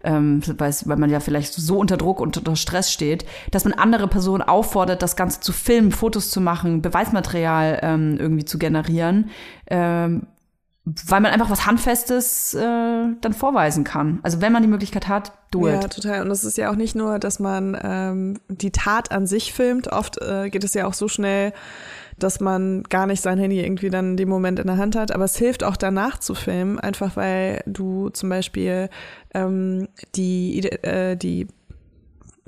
[0.03, 4.07] ähm, weil, man ja vielleicht so unter Druck und unter Stress steht, dass man andere
[4.07, 9.29] Personen auffordert, das Ganze zu filmen, Fotos zu machen, Beweismaterial ähm, irgendwie zu generieren.
[9.67, 10.23] Ähm,
[11.07, 14.19] weil man einfach was Handfestes äh, dann vorweisen kann.
[14.23, 15.93] Also wenn man die Möglichkeit hat, do Ja, it.
[15.93, 16.21] total.
[16.21, 19.91] Und es ist ja auch nicht nur, dass man ähm, die Tat an sich filmt.
[19.91, 21.51] Oft äh, geht es ja auch so schnell,
[22.19, 25.11] dass man gar nicht sein Handy irgendwie dann in dem Moment in der Hand hat.
[25.11, 28.89] Aber es hilft auch danach zu filmen, einfach weil du zum Beispiel
[29.33, 31.47] ähm, die, äh, die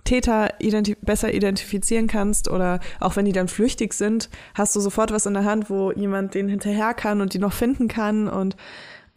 [0.10, 5.12] Täter identi besser identifizieren kannst oder auch wenn die dann flüchtig sind, hast du sofort
[5.12, 8.56] was in der Hand, wo jemand den hinterher kann und die noch finden kann und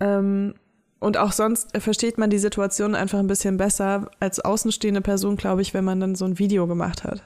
[0.00, 0.54] ähm,
[0.98, 5.62] und auch sonst versteht man die Situation einfach ein bisschen besser als außenstehende Person, glaube
[5.62, 7.24] ich, wenn man dann so ein Video gemacht hat.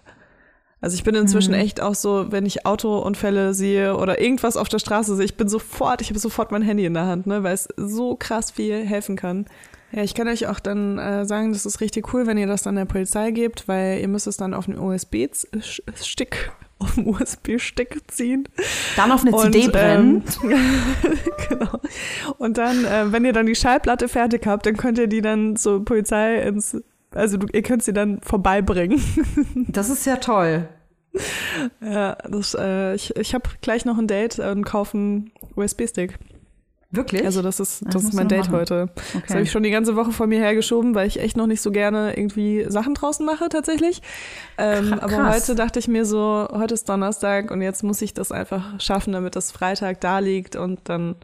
[0.80, 4.78] Also ich bin inzwischen echt auch so, wenn ich Autounfälle sehe oder irgendwas auf der
[4.78, 7.54] Straße sehe, ich bin sofort, ich habe sofort mein Handy in der Hand, ne, weil
[7.54, 9.46] es so krass viel helfen kann.
[9.96, 12.62] Ja, ich kann euch auch dann äh, sagen, das ist richtig cool, wenn ihr das
[12.62, 18.02] dann der Polizei gebt, weil ihr müsst es dann auf einen USB-Stick auf dem USB-Stick
[18.08, 18.46] ziehen.
[18.96, 20.22] Dann auf eine Und, CD brennen.
[20.42, 20.52] ähm,
[21.48, 21.80] genau.
[22.36, 25.56] Und dann, äh, wenn ihr dann die Schallplatte fertig habt, dann könnt ihr die dann
[25.56, 26.76] zur Polizei ins,
[27.12, 29.00] also du, ihr könnt sie dann vorbeibringen.
[29.68, 30.68] Das ist ja toll.
[31.80, 36.18] ja, das, äh, ich, ich habe gleich noch ein Date und kaufe einen USB-Stick.
[36.90, 37.24] Wirklich?
[37.24, 38.52] Also das ist, Das das ist mein Date machen.
[38.54, 38.88] heute.
[38.94, 39.32] Das okay.
[39.34, 41.70] habe ich schon die ganze Woche vor mir hergeschoben, weil ich echt noch nicht so
[41.72, 44.02] gerne irgendwie Sachen draußen mache tatsächlich.
[44.56, 45.34] Ähm, Kra- aber krass.
[45.48, 49.12] heute dachte ich mir so, heute ist Donnerstag und jetzt muss ich das einfach schaffen,
[49.12, 51.16] damit das Freitag da liegt und dann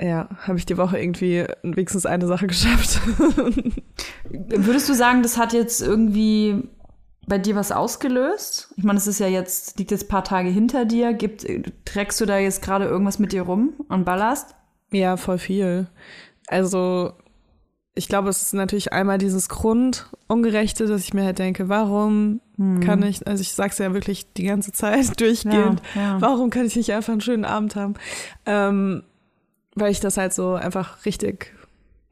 [0.00, 3.00] ja, habe ich die Woche irgendwie wenigstens eine Sache geschafft.
[4.30, 6.68] Würdest du sagen, das hat jetzt irgendwie
[7.26, 8.72] bei dir was ausgelöst?
[8.76, 11.12] Ich meine, es ist ja jetzt, liegt jetzt ein paar Tage hinter dir.
[11.12, 11.46] Gibt,
[11.84, 14.54] trägst du da jetzt gerade irgendwas mit dir rum an Ballast?
[14.90, 15.88] ja, voll viel.
[16.46, 17.14] Also
[17.96, 22.40] ich glaube, es ist natürlich einmal dieses Grundungerechte, dass ich mir halt denke, warum
[22.84, 26.20] kann ich, also ich sag's ja wirklich die ganze Zeit durchgehend, Ja, ja.
[26.20, 27.94] warum kann ich nicht einfach einen schönen Abend haben?
[28.46, 29.02] Ähm,
[29.74, 31.52] weil ich das halt so einfach richtig,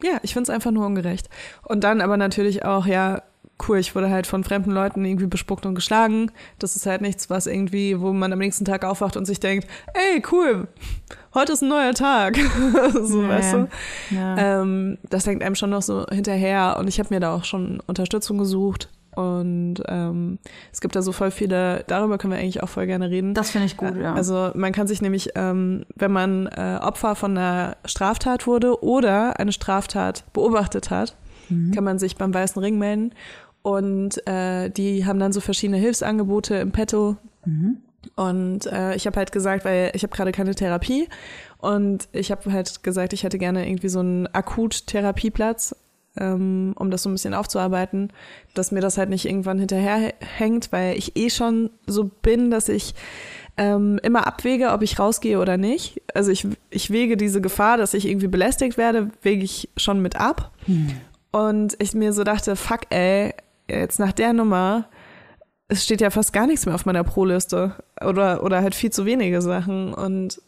[0.02, 1.28] ja, ich find's einfach nur ungerecht.
[1.62, 3.22] Und dann aber natürlich auch, ja,
[3.68, 6.30] cool, ich wurde halt von fremden Leuten irgendwie bespuckt und geschlagen.
[6.58, 9.66] Das ist halt nichts, was irgendwie, wo man am nächsten Tag aufwacht und sich denkt,
[9.94, 10.68] ey, cool,
[11.34, 12.36] heute ist ein neuer Tag.
[13.02, 13.68] so, Ja, weißt du?
[14.10, 14.62] Ja.
[14.62, 17.80] Ähm, das hängt einem schon noch so hinterher und ich habe mir da auch schon
[17.86, 18.88] Unterstützung gesucht.
[19.14, 20.38] Und ähm,
[20.72, 23.34] es gibt da so voll viele, darüber können wir eigentlich auch voll gerne reden.
[23.34, 24.14] das finde ich gut, ja.
[24.14, 29.38] Also man kann sich nämlich, ähm, wenn man äh, Opfer von einer Straftat wurde oder
[29.38, 31.14] eine Straftat beobachtet hat,
[31.74, 33.12] kann man sich beim Weißen Ring melden.
[33.62, 37.16] Und äh, die haben dann so verschiedene Hilfsangebote im Petto.
[38.16, 41.08] Und äh, ich habe halt gesagt, weil ich habe gerade keine Therapie
[41.58, 45.76] und ich habe halt gesagt, ich hätte gerne irgendwie so einen Akut-Therapieplatz,
[46.16, 48.12] ähm, um das so ein bisschen aufzuarbeiten,
[48.54, 52.68] dass mir das halt nicht irgendwann hinterher hängt, weil ich eh schon so bin, dass
[52.68, 52.94] ich
[53.56, 56.02] ähm, immer abwäge, ob ich rausgehe oder nicht.
[56.14, 60.16] Also ich, ich wege diese Gefahr, dass ich irgendwie belästigt werde, wege ich schon mit
[60.16, 60.50] ab.
[61.30, 63.32] Und ich mir so dachte, fuck ey,
[63.68, 64.88] jetzt nach der Nummer,
[65.68, 67.74] es steht ja fast gar nichts mehr auf meiner Pro-Liste.
[68.04, 69.94] Oder, oder halt viel zu wenige Sachen.
[69.94, 70.40] Und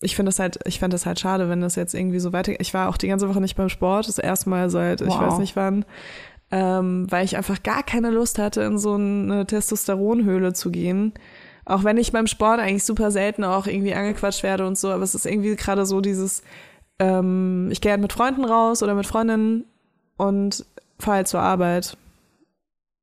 [0.00, 2.58] ich finde das halt, ich fand das halt schade, wenn das jetzt irgendwie so weiter.
[2.58, 5.20] Ich war auch die ganze Woche nicht beim Sport, das erste Mal seit, ich Wow.
[5.20, 5.84] weiß nicht wann,
[6.50, 11.12] ähm, weil ich einfach gar keine Lust hatte, in so eine Testosteronhöhle zu gehen.
[11.66, 15.04] Auch wenn ich beim Sport eigentlich super selten auch irgendwie angequatscht werde und so, aber
[15.04, 16.42] es ist irgendwie gerade so dieses,
[16.98, 19.64] ähm, ich gehe halt mit Freunden raus oder mit Freundinnen
[20.16, 20.64] und
[20.98, 21.96] fahre halt zur Arbeit.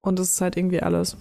[0.08, 1.18] Und das ist halt irgendwie alles.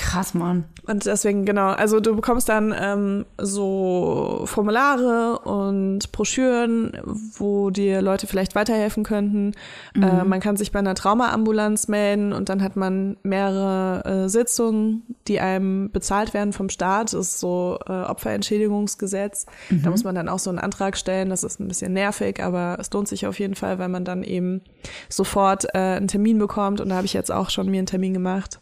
[0.00, 0.64] Krass, Mann.
[0.86, 8.26] Und deswegen, genau, also du bekommst dann ähm, so Formulare und Broschüren, wo dir Leute
[8.26, 9.52] vielleicht weiterhelfen könnten.
[9.94, 15.02] Äh, man kann sich bei einer Traumaambulanz melden und dann hat man mehrere äh, Sitzungen,
[15.28, 17.12] die einem bezahlt werden vom Staat.
[17.12, 19.44] Das ist so äh, Opferentschädigungsgesetz.
[19.68, 21.28] Da muss man dann auch so einen Antrag stellen.
[21.28, 24.22] Das ist ein bisschen nervig, aber es lohnt sich auf jeden Fall, weil man dann
[24.22, 24.62] eben
[25.10, 26.80] sofort äh, einen Termin bekommt.
[26.80, 28.60] Und da habe ich jetzt auch schon mir einen Termin gemacht.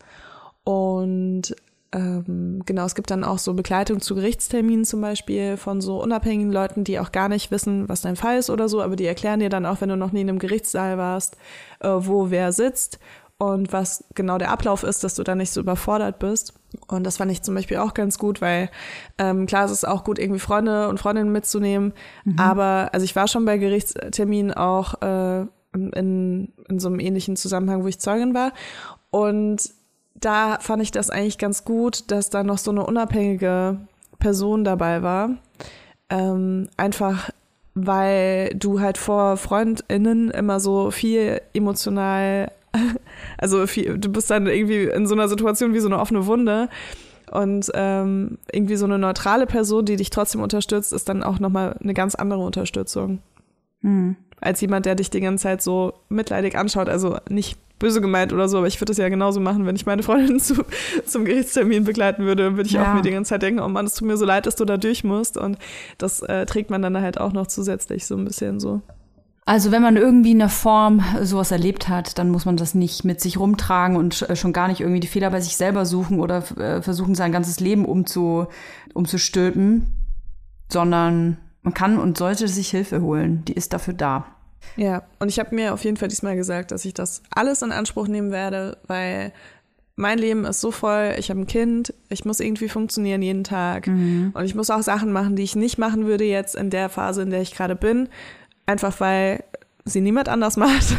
[0.69, 1.57] Und
[1.93, 6.53] ähm, genau, es gibt dann auch so Begleitung zu Gerichtsterminen zum Beispiel von so unabhängigen
[6.53, 9.41] Leuten, die auch gar nicht wissen, was dein Fall ist oder so, aber die erklären
[9.41, 11.39] dir dann auch, wenn du noch nie in einem Gerichtssaal warst,
[11.81, 12.99] äh, wo wer sitzt
[13.39, 16.53] und was genau der Ablauf ist, dass du da nicht so überfordert bist.
[16.87, 18.69] Und das fand ich zum Beispiel auch ganz gut, weil
[19.17, 21.95] ähm, klar, es ist auch gut, irgendwie Freunde und Freundinnen mitzunehmen,
[22.37, 27.85] aber also ich war schon bei Gerichtsterminen auch äh, in, in so einem ähnlichen Zusammenhang,
[27.85, 28.53] wo ich Zeugin war
[29.09, 29.78] und
[30.21, 33.79] da fand ich das eigentlich ganz gut, dass da noch so eine unabhängige
[34.19, 35.31] Person dabei war.
[36.11, 37.31] Ähm, einfach
[37.87, 42.51] weil du halt vor FreundInnen immer so viel emotional,
[43.39, 46.69] also viel, du bist dann irgendwie in so einer Situation wie so eine offene Wunde.
[47.31, 51.77] Und ähm, irgendwie so eine neutrale Person, die dich trotzdem unterstützt, ist dann auch nochmal
[51.83, 53.19] eine ganz andere Unterstützung.
[54.41, 56.89] Als jemand, der dich die ganze Zeit so mitleidig anschaut.
[56.89, 59.87] Also nicht böse gemeint oder so, aber ich würde das ja genauso machen, wenn ich
[59.87, 60.65] meine Freundin zu,
[61.07, 62.91] zum Gerichtstermin begleiten würde, dann würde ich Ja.
[62.91, 64.65] auch mir die ganze Zeit denken, oh Mann, es tut mir so leid, dass du
[64.65, 65.37] da durch musst.
[65.37, 65.59] Und
[65.99, 68.81] das äh, trägt man dann halt auch noch zusätzlich so ein bisschen so.
[69.45, 73.07] Also wenn man irgendwie in der Form sowas erlebt hat, dann muss man das nicht
[73.07, 76.21] mit sich rumtragen und sch- schon gar nicht irgendwie die Fehler bei sich selber suchen
[76.21, 78.47] oder äh, versuchen, sein ganzes Leben umzu,
[78.93, 79.87] umzustülpen,
[80.71, 83.43] sondern man kann und sollte sich Hilfe holen.
[83.47, 84.27] Die ist dafür da.
[84.77, 87.73] Ja, und ich habe mir auf jeden Fall diesmal gesagt, dass ich das alles in
[87.73, 89.33] Anspruch nehmen werde, weil
[89.97, 93.89] mein Leben ist so voll, ich habe ein Kind, ich muss irgendwie funktionieren jeden Tag
[94.33, 97.23] und ich muss auch Sachen machen, die ich nicht machen würde jetzt in der Phase,
[97.23, 98.09] in der ich gerade bin,
[98.67, 99.43] einfach weil
[99.85, 100.95] sie niemand anders macht.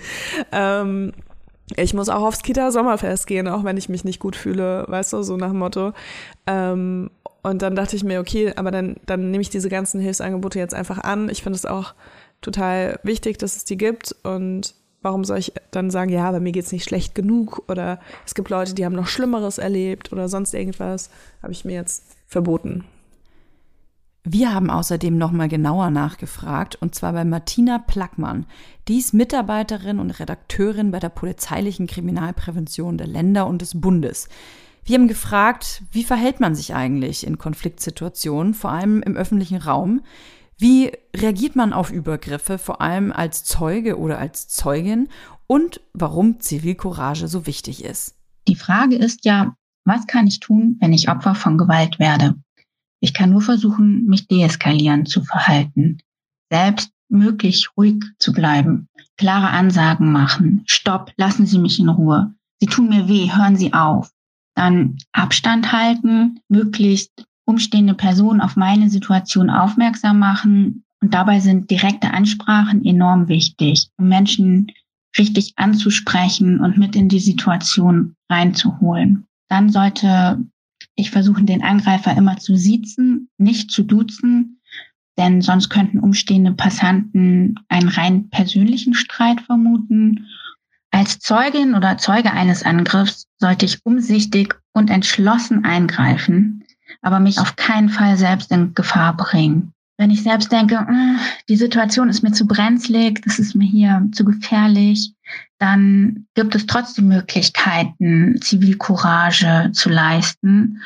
[0.52, 1.12] ähm,
[1.76, 5.22] ich muss auch aufs Kita-Sommerfest gehen, auch wenn ich mich nicht gut fühle, weißt du,
[5.22, 5.92] so nach dem Motto.
[6.46, 7.10] Ähm,
[7.42, 10.74] und dann dachte ich mir, okay, aber dann, dann nehme ich diese ganzen Hilfsangebote jetzt
[10.74, 11.28] einfach an.
[11.30, 11.94] Ich finde es auch
[12.40, 14.14] total wichtig, dass es die gibt.
[14.22, 18.34] Und warum soll ich dann sagen, ja, bei mir geht's nicht schlecht genug oder es
[18.34, 21.10] gibt Leute, die haben noch Schlimmeres erlebt oder sonst irgendwas,
[21.42, 22.84] habe ich mir jetzt verboten.
[24.22, 28.44] Wir haben außerdem nochmal genauer nachgefragt, und zwar bei Martina Plackmann.
[28.86, 34.28] Die ist Mitarbeiterin und Redakteurin bei der polizeilichen Kriminalprävention der Länder und des Bundes.
[34.84, 40.02] Wir haben gefragt, wie verhält man sich eigentlich in Konfliktsituationen, vor allem im öffentlichen Raum?
[40.60, 45.08] Wie reagiert man auf Übergriffe, vor allem als Zeuge oder als Zeugin?
[45.46, 48.14] Und warum Zivilcourage so wichtig ist?
[48.46, 49.56] Die Frage ist ja,
[49.86, 52.34] was kann ich tun, wenn ich Opfer von Gewalt werde?
[53.02, 55.96] Ich kann nur versuchen, mich deeskalierend zu verhalten,
[56.52, 58.86] selbst möglich ruhig zu bleiben,
[59.16, 63.72] klare Ansagen machen, Stopp, lassen Sie mich in Ruhe, Sie tun mir weh, hören Sie
[63.72, 64.12] auf.
[64.54, 70.84] Dann Abstand halten, möglichst umstehende Personen auf meine Situation aufmerksam machen.
[71.02, 74.72] Und dabei sind direkte Ansprachen enorm wichtig, um Menschen
[75.18, 79.26] richtig anzusprechen und mit in die Situation reinzuholen.
[79.48, 80.38] Dann sollte
[80.94, 84.60] ich versuche den Angreifer immer zu siezen, nicht zu duzen,
[85.16, 90.26] denn sonst könnten umstehende Passanten einen rein persönlichen Streit vermuten.
[90.90, 96.64] Als Zeugin oder Zeuge eines Angriffs sollte ich umsichtig und entschlossen eingreifen,
[97.02, 99.72] aber mich auf keinen Fall selbst in Gefahr bringen.
[100.00, 101.18] Wenn ich selbst denke, hm,
[101.50, 105.12] die Situation ist mir zu brenzlig, das ist mir hier zu gefährlich,
[105.58, 110.80] dann gibt es trotzdem Möglichkeiten, Zivilcourage zu leisten.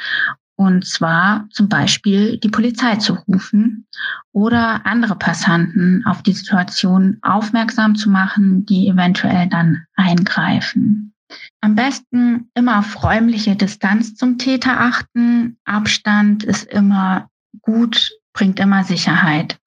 [0.57, 3.87] Und zwar zum Beispiel die Polizei zu rufen
[4.33, 11.14] oder andere Passanten auf die Situation aufmerksam zu machen, die eventuell dann eingreifen.
[11.61, 15.57] Am besten immer auf räumliche Distanz zum Täter achten.
[15.65, 17.29] Abstand ist immer
[17.63, 19.59] gut, bringt immer Sicherheit.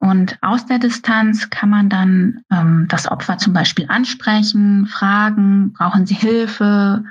[0.00, 6.06] Und aus der Distanz kann man dann ähm, das Opfer zum Beispiel ansprechen, fragen, brauchen
[6.06, 7.04] Sie Hilfe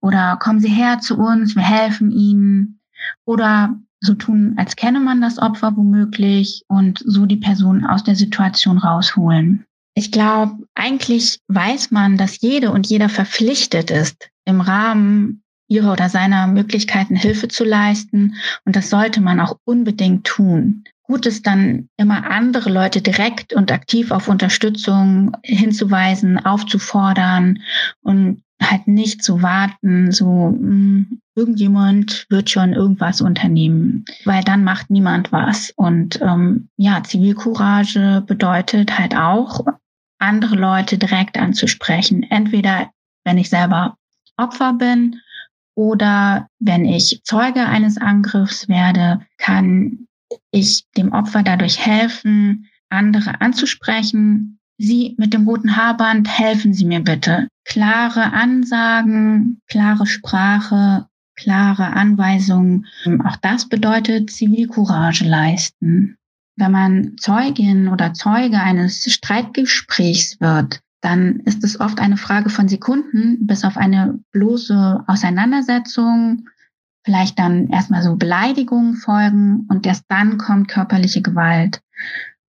[0.00, 2.80] oder kommen Sie her zu uns, wir helfen Ihnen.
[3.24, 8.14] Oder so tun, als kenne man das Opfer womöglich und so die Person aus der
[8.14, 9.64] Situation rausholen.
[9.94, 16.08] Ich glaube, eigentlich weiß man, dass jede und jeder verpflichtet ist, im Rahmen ihrer oder
[16.08, 18.34] seiner Möglichkeiten Hilfe zu leisten.
[18.64, 23.70] Und das sollte man auch unbedingt tun gut ist dann immer andere Leute direkt und
[23.70, 27.60] aktiv auf Unterstützung hinzuweisen, aufzufordern
[28.02, 34.64] und halt nicht zu warten, so mh, hm, irgendjemand wird schon irgendwas unternehmen, weil dann
[34.64, 35.72] macht niemand was.
[35.76, 39.60] Und ähm, ja, Zivilcourage bedeutet halt auch,
[40.18, 42.22] andere Leute direkt anzusprechen.
[42.24, 42.90] Entweder
[43.24, 43.96] wenn ich selber
[44.36, 45.20] Opfer bin
[45.74, 50.06] oder wenn ich Zeuge eines Angriffs werde, kann
[50.50, 54.58] ich dem Opfer dadurch helfen, andere anzusprechen.
[54.78, 57.48] Sie mit dem roten Haarband, helfen Sie mir bitte.
[57.64, 61.06] Klare Ansagen, klare Sprache,
[61.36, 62.86] klare Anweisungen.
[63.24, 66.16] Auch das bedeutet Zivilcourage leisten.
[66.56, 72.68] Wenn man Zeugin oder Zeuge eines Streitgesprächs wird, dann ist es oft eine Frage von
[72.68, 76.48] Sekunden bis auf eine bloße Auseinandersetzung
[77.04, 81.82] vielleicht dann erstmal so Beleidigungen folgen und erst dann kommt körperliche Gewalt.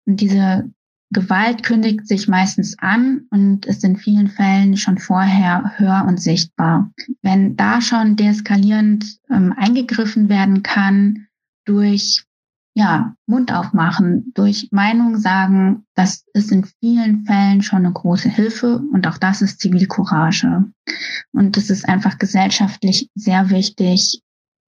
[0.06, 0.72] Und diese
[1.12, 6.91] Gewalt kündigt sich meistens an und ist in vielen Fällen schon vorher hör- und sichtbar.
[7.22, 11.28] Wenn da schon deeskalierend ähm, eingegriffen werden kann
[11.66, 12.24] durch
[12.74, 18.78] ja, Mund aufmachen, durch Meinung sagen, das ist in vielen Fällen schon eine große Hilfe
[18.93, 20.65] und auch das ist Zivilcourage.
[21.34, 24.22] Und es ist einfach gesellschaftlich sehr wichtig,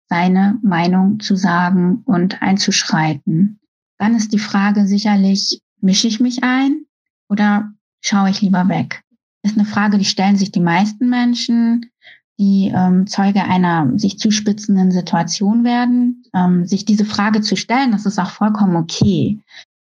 [0.09, 3.59] seine Meinung zu sagen und einzuschreiten.
[3.97, 6.85] Dann ist die Frage sicherlich, mische ich mich ein
[7.29, 9.03] oder schaue ich lieber weg?
[9.47, 11.91] ist eine Frage, die stellen sich die meisten Menschen,
[12.39, 16.23] die ähm, Zeuge einer sich zuspitzenden Situation werden.
[16.33, 19.39] Ähm, sich diese Frage zu stellen, das ist auch vollkommen okay.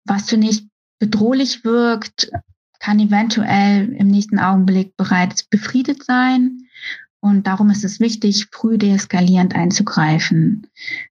[0.05, 0.65] Was zunächst
[0.99, 2.31] bedrohlich wirkt,
[2.79, 6.63] kann eventuell im nächsten Augenblick bereits befriedet sein.
[7.21, 10.67] Und darum ist es wichtig, früh deeskalierend einzugreifen.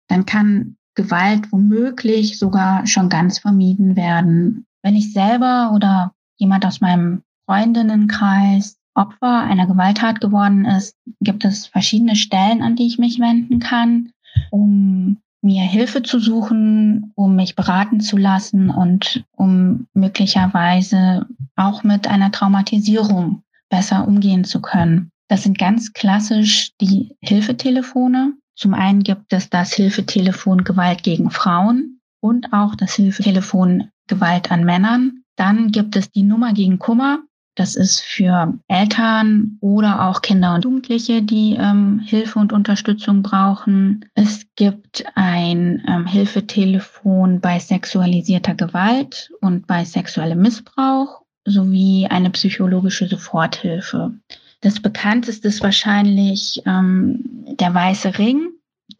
[0.08, 4.66] Dann kann Gewalt womöglich sogar schon ganz vermieden werden.
[4.82, 11.66] Wenn ich selber oder jemand aus meinem Freundinnenkreis Opfer einer Gewalttat geworden ist, gibt es
[11.66, 14.10] verschiedene Stellen, an die ich mich wenden kann,
[14.50, 21.26] um mir Hilfe zu suchen, um mich beraten zu lassen und um möglicherweise
[21.56, 25.10] auch mit einer Traumatisierung besser umgehen zu können.
[25.28, 28.32] Das sind ganz klassisch die Hilfetelefone.
[28.56, 34.64] Zum einen gibt es das Hilfetelefon Gewalt gegen Frauen und auch das Hilfetelefon Gewalt an
[34.64, 35.22] Männern.
[35.36, 37.20] Dann gibt es die Nummer gegen Kummer.
[37.58, 44.04] Das ist für Eltern oder auch Kinder und Jugendliche, die ähm, Hilfe und Unterstützung brauchen.
[44.14, 53.08] Es gibt ein ähm, Hilfetelefon bei sexualisierter Gewalt und bei sexuellem Missbrauch sowie eine psychologische
[53.08, 54.12] Soforthilfe.
[54.60, 57.24] Das bekannteste ist wahrscheinlich ähm,
[57.58, 58.50] der Weiße Ring,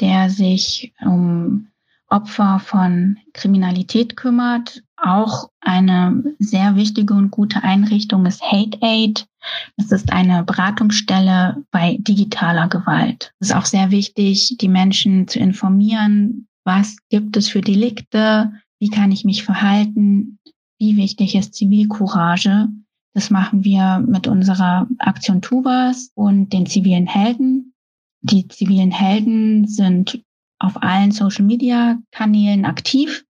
[0.01, 1.68] der sich um
[2.09, 4.83] Opfer von Kriminalität kümmert.
[4.97, 9.27] Auch eine sehr wichtige und gute Einrichtung ist Hate Aid.
[9.77, 13.33] Das ist eine Beratungsstelle bei digitaler Gewalt.
[13.39, 18.91] Es ist auch sehr wichtig, die Menschen zu informieren, was gibt es für Delikte, wie
[18.91, 20.39] kann ich mich verhalten,
[20.79, 22.69] wie wichtig ist Zivilcourage.
[23.15, 27.75] Das machen wir mit unserer Aktion Tubas und den zivilen Helden.
[28.21, 30.23] Die zivilen Helden sind
[30.59, 33.25] auf allen Social-Media-Kanälen aktiv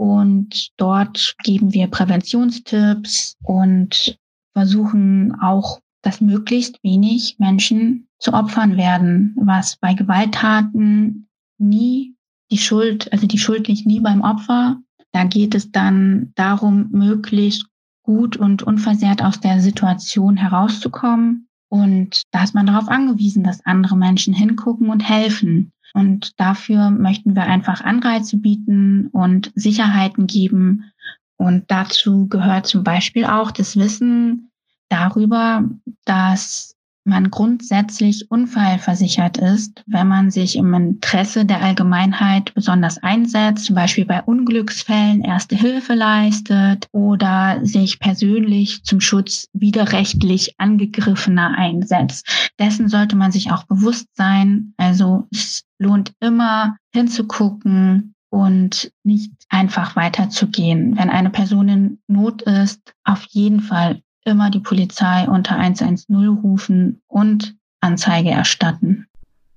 [0.00, 4.18] und dort geben wir Präventionstipps und
[4.54, 11.28] versuchen auch, dass möglichst wenig Menschen zu Opfern werden, was bei Gewalttaten
[11.58, 12.14] nie
[12.50, 14.80] die Schuld, also die Schuld liegt nie beim Opfer.
[15.12, 17.66] Da geht es dann darum, möglichst
[18.02, 21.46] gut und unversehrt aus der Situation herauszukommen.
[21.68, 25.72] Und da ist man darauf angewiesen, dass andere Menschen hingucken und helfen.
[25.92, 30.92] Und dafür möchten wir einfach Anreize bieten und Sicherheiten geben.
[31.36, 34.50] Und dazu gehört zum Beispiel auch das Wissen
[34.88, 35.64] darüber,
[36.04, 43.74] dass man grundsätzlich unfallversichert ist, wenn man sich im Interesse der Allgemeinheit besonders einsetzt, zum
[43.74, 52.52] Beispiel bei Unglücksfällen erste Hilfe leistet oder sich persönlich zum Schutz widerrechtlich Angegriffener einsetzt.
[52.58, 54.74] Dessen sollte man sich auch bewusst sein.
[54.76, 60.96] Also es lohnt immer hinzugucken, und nicht einfach weiterzugehen.
[60.96, 67.02] Wenn eine Person in Not ist, auf jeden Fall immer die Polizei unter 110 rufen
[67.06, 69.06] und Anzeige erstatten.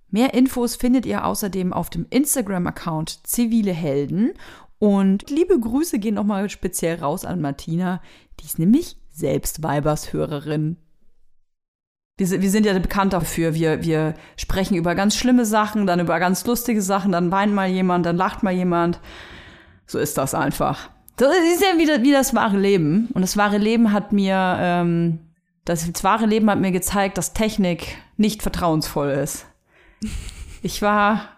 [0.10, 4.34] Mehr Infos findet ihr außerdem auf dem Instagram-Account Zivile Helden.
[4.78, 8.02] Und liebe Grüße gehen nochmal speziell raus an Martina.
[8.40, 10.78] Die ist nämlich selbst Weibershörerin.
[12.18, 13.56] Wir sind, wir sind ja bekannt dafür.
[13.56, 17.68] Wir, wir sprechen über ganz schlimme Sachen, dann über ganz lustige Sachen, dann weint mal
[17.68, 19.00] jemand, dann lacht mal jemand.
[19.88, 20.92] So ist das einfach.
[21.16, 23.10] Das ist ja wie das, wie das wahre Leben.
[23.14, 25.20] Und das wahre Leben hat mir, ähm,
[25.66, 29.46] das, das wahre Leben hat mir gezeigt, dass Technik nicht vertrauensvoll ist.
[30.62, 31.30] Ich war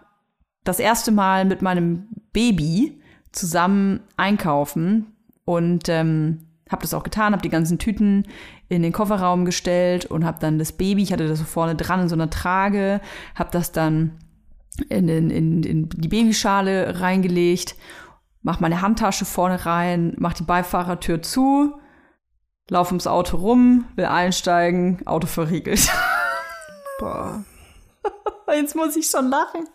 [0.64, 3.00] das erste Mal mit meinem Baby
[3.32, 5.12] zusammen einkaufen
[5.44, 8.26] und ähm, habe das auch getan, habe die ganzen Tüten
[8.68, 12.00] in den Kofferraum gestellt und habe dann das Baby, ich hatte das so vorne dran
[12.00, 13.00] in so einer Trage,
[13.34, 14.18] habe das dann
[14.88, 17.76] in, in, in, in die Babyschale reingelegt
[18.46, 21.74] mach meine Handtasche vorne rein, mach die Beifahrertür zu,
[22.70, 25.90] lauf ums Auto rum, will einsteigen, Auto verriegelt.
[27.00, 27.44] Boah.
[28.54, 29.66] Jetzt muss ich schon lachen.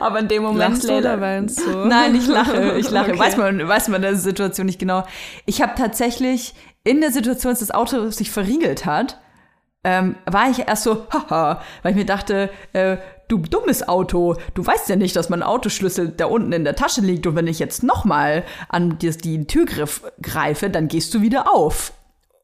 [0.00, 0.72] Aber in dem Moment.
[0.72, 1.86] Lachst du oder weinst du?
[1.86, 2.78] Nein, ich lache.
[2.78, 3.12] Ich lache.
[3.12, 3.20] Okay.
[3.20, 5.04] Weiß, man, weiß man in der Situation nicht genau.
[5.46, 9.20] Ich habe tatsächlich in der Situation, als das Auto sich verriegelt hat,
[9.84, 12.96] ähm, war ich erst so, haha, weil ich mir dachte, äh,
[13.32, 17.00] du dummes Auto, du weißt ja nicht, dass mein Autoschlüssel da unten in der Tasche
[17.00, 21.94] liegt und wenn ich jetzt nochmal an die, Türgriff greife, dann gehst du wieder auf.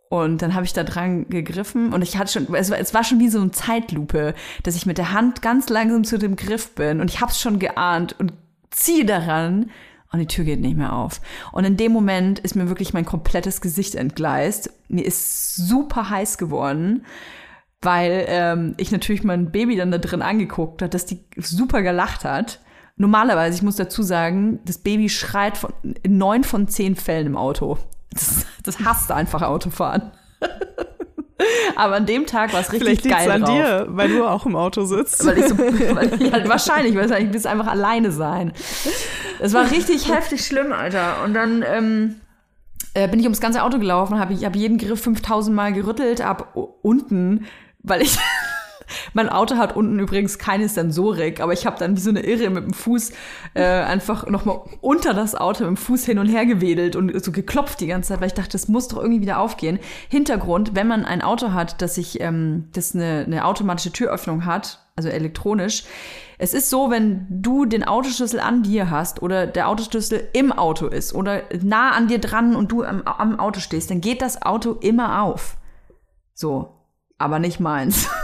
[0.08, 3.04] Und dann habe ich da dran gegriffen und ich hatte schon, es war, es war
[3.04, 6.74] schon wie so eine Zeitlupe, dass ich mit der Hand ganz langsam zu dem Griff
[6.74, 8.32] bin und ich habe es schon geahnt und
[8.70, 9.70] ziehe daran
[10.10, 11.20] und die Tür geht nicht mehr auf.
[11.52, 14.70] Und in dem Moment ist mir wirklich mein komplettes Gesicht entgleist.
[14.88, 17.04] Mir ist super heiß geworden,
[17.82, 22.24] weil ähm, ich natürlich mein Baby dann da drin angeguckt hat, dass die super gelacht
[22.24, 22.60] hat.
[22.96, 25.72] Normalerweise, ich muss dazu sagen, das Baby schreit von,
[26.02, 27.78] in neun von zehn Fällen im Auto.
[28.10, 30.10] Das, das hasst einfach Autofahren.
[31.76, 33.54] Aber an dem Tag war es richtig Vielleicht liegt es geil an drauf.
[33.54, 35.24] dir, weil du auch im Auto sitzt.
[35.24, 38.52] Weil ich so, weil ich halt wahrscheinlich, weil ich will einfach alleine sein.
[39.38, 41.22] Es war richtig heftig schlimm, Alter.
[41.24, 42.16] Und dann ähm,
[42.94, 46.20] äh, bin ich ums ganze Auto gelaufen, habe ich hab jeden Griff 5000 Mal gerüttelt,
[46.20, 47.46] ab unten,
[47.88, 48.18] weil ich
[49.12, 52.50] mein Auto hat unten übrigens keine Sensorik, aber ich habe dann wie so eine Irre
[52.50, 53.12] mit dem Fuß
[53.54, 57.32] äh, einfach nochmal unter das Auto mit dem Fuß hin und her gewedelt und so
[57.32, 59.78] geklopft die ganze Zeit, weil ich dachte, das muss doch irgendwie wieder aufgehen.
[60.08, 64.80] Hintergrund, wenn man ein Auto hat, das sich, ähm, das eine, eine automatische Türöffnung hat,
[64.96, 65.84] also elektronisch,
[66.40, 70.86] es ist so, wenn du den Autoschlüssel an dir hast oder der Autoschlüssel im Auto
[70.86, 74.42] ist oder nah an dir dran und du am, am Auto stehst, dann geht das
[74.42, 75.56] Auto immer auf.
[76.34, 76.77] So,
[77.18, 78.08] aber nicht meins.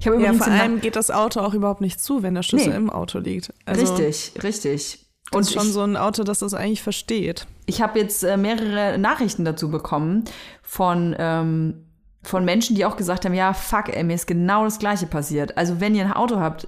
[0.00, 2.70] Ich habe Ja, vor allem geht das Auto auch überhaupt nicht zu, wenn der Schlüssel
[2.70, 2.76] Nee.
[2.76, 3.52] im Auto liegt.
[3.66, 5.06] Also, richtig, richtig.
[5.30, 7.46] Und Und ist schon ich, so ein Auto, das das eigentlich versteht.
[7.66, 10.24] ich habe jetzt äh, mehrere Nachrichten dazu bekommen
[10.62, 11.84] von, ähm,
[12.22, 15.58] von Menschen, die auch gesagt haben, ja, fuck, ey, mir ist genau das Gleiche passiert.
[15.58, 16.66] Also wenn ihr ein Auto habt,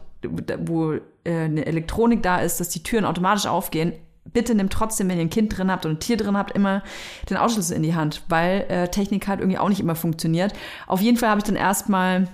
[0.67, 3.95] wo äh, eine Elektronik da ist, dass die Türen automatisch aufgehen,
[4.25, 6.83] bitte nehmt trotzdem, wenn ihr ein Kind drin habt und ein Tier drin habt, immer
[7.29, 10.53] den Autoschlüssel in die Hand, weil äh, Technik halt irgendwie auch nicht immer funktioniert.
[10.87, 12.29] Auf jeden Fall habe ich dann erstmal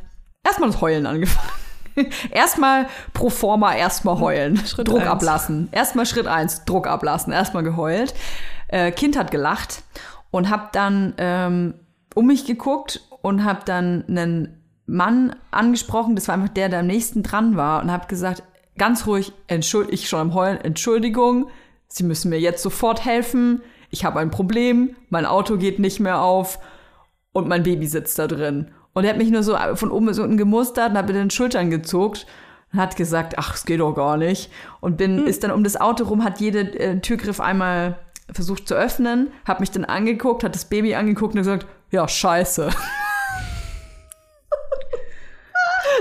[0.45, 1.49] erstmal das Heulen angefangen.
[2.30, 5.09] erstmal pro forma erstmal heulen, Schritt Druck eins.
[5.09, 5.68] ablassen.
[5.72, 8.14] Erstmal Schritt eins, Druck ablassen, erstmal geheult.
[8.68, 9.82] Äh, kind hat gelacht
[10.30, 11.74] und hab dann ähm,
[12.14, 16.86] um mich geguckt und hab dann einen Mann angesprochen, das war einfach der, der am
[16.86, 18.43] nächsten dran war und hab gesagt,
[18.78, 21.51] ganz ruhig, entschuld ich schon am Heulen, Entschuldigung,
[21.89, 23.62] Sie müssen mir jetzt sofort helfen.
[23.91, 26.59] Ich habe ein Problem, mein Auto geht nicht mehr auf
[27.32, 28.70] und mein Baby sitzt da drin.
[28.93, 31.30] Und er hat mich nur so von oben bis unten gemustert und hat mit den
[31.30, 32.26] Schultern gezuckt
[32.72, 34.51] und hat gesagt, ach, es geht doch gar nicht.
[34.80, 37.99] Und bin, ist dann um das Auto rum, hat jede äh, Türgriff einmal
[38.30, 42.68] versucht zu öffnen, hat mich dann angeguckt, hat das Baby angeguckt und gesagt, ja, scheiße.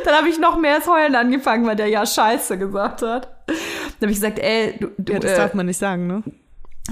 [0.03, 3.29] dann habe ich noch mehr das Heulen angefangen, weil der ja scheiße gesagt hat.
[3.99, 6.23] Dann habe ich gesagt, ey, du, du Ja, das äh, darf man nicht sagen, ne?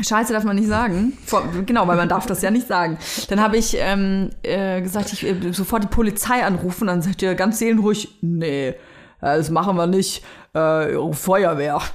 [0.01, 1.13] Scheiße darf man nicht sagen.
[1.25, 2.97] Vor, genau, weil man darf das ja nicht sagen.
[3.29, 6.87] Dann habe ich ähm, äh, gesagt, ich äh, sofort die Polizei anrufen.
[6.87, 8.75] Dann sagt ihr ganz seelenruhig, nee, äh,
[9.21, 10.21] das machen wir nicht.
[10.53, 11.81] Äh, Feuerwehr.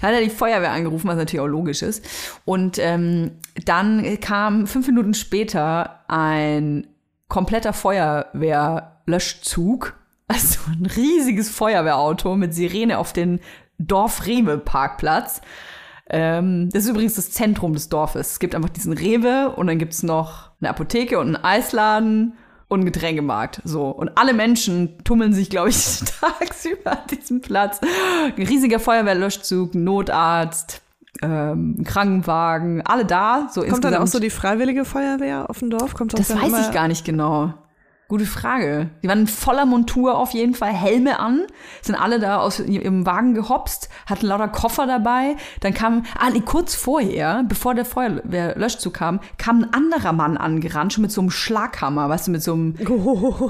[0.00, 2.04] Dann hat er die Feuerwehr angerufen, was natürlich auch logisch ist.
[2.44, 3.32] Und ähm,
[3.64, 6.86] dann kam fünf Minuten später ein
[7.28, 9.94] kompletter Feuerwehrlöschzug.
[10.28, 13.40] Also ein riesiges Feuerwehrauto mit Sirene auf den
[13.78, 15.40] Dorf-Rewe-Parkplatz.
[16.10, 18.32] Ähm, das ist übrigens das Zentrum des Dorfes.
[18.32, 22.34] Es gibt einfach diesen Rewe und dann gibt's noch eine Apotheke und einen Eisladen
[22.68, 23.60] und einen Getränkemarkt.
[23.64, 23.88] So.
[23.88, 27.80] Und alle Menschen tummeln sich, glaube ich, tagsüber an diesem Platz.
[28.36, 30.82] Ein riesiger Feuerwehrlöschzug, Notarzt,
[31.22, 33.48] ähm, Krankenwagen, alle da.
[33.52, 35.94] So Kommt dann auch so die freiwillige Feuerwehr auf dem Dorf?
[35.94, 37.54] Kommt Das dann weiß ich gar nicht genau.
[38.10, 38.88] Gute Frage.
[39.02, 41.42] Die waren in voller Montur auf jeden Fall, Helme an,
[41.82, 45.36] sind alle da aus ihrem Wagen gehopst, hatten lauter Koffer dabei.
[45.60, 50.94] Dann kam, ah, nee, kurz vorher, bevor der Feuerwehrlöschzug kam, kam ein anderer Mann angerannt,
[50.94, 52.76] schon mit so einem Schlaghammer, weißt du, mit so einem,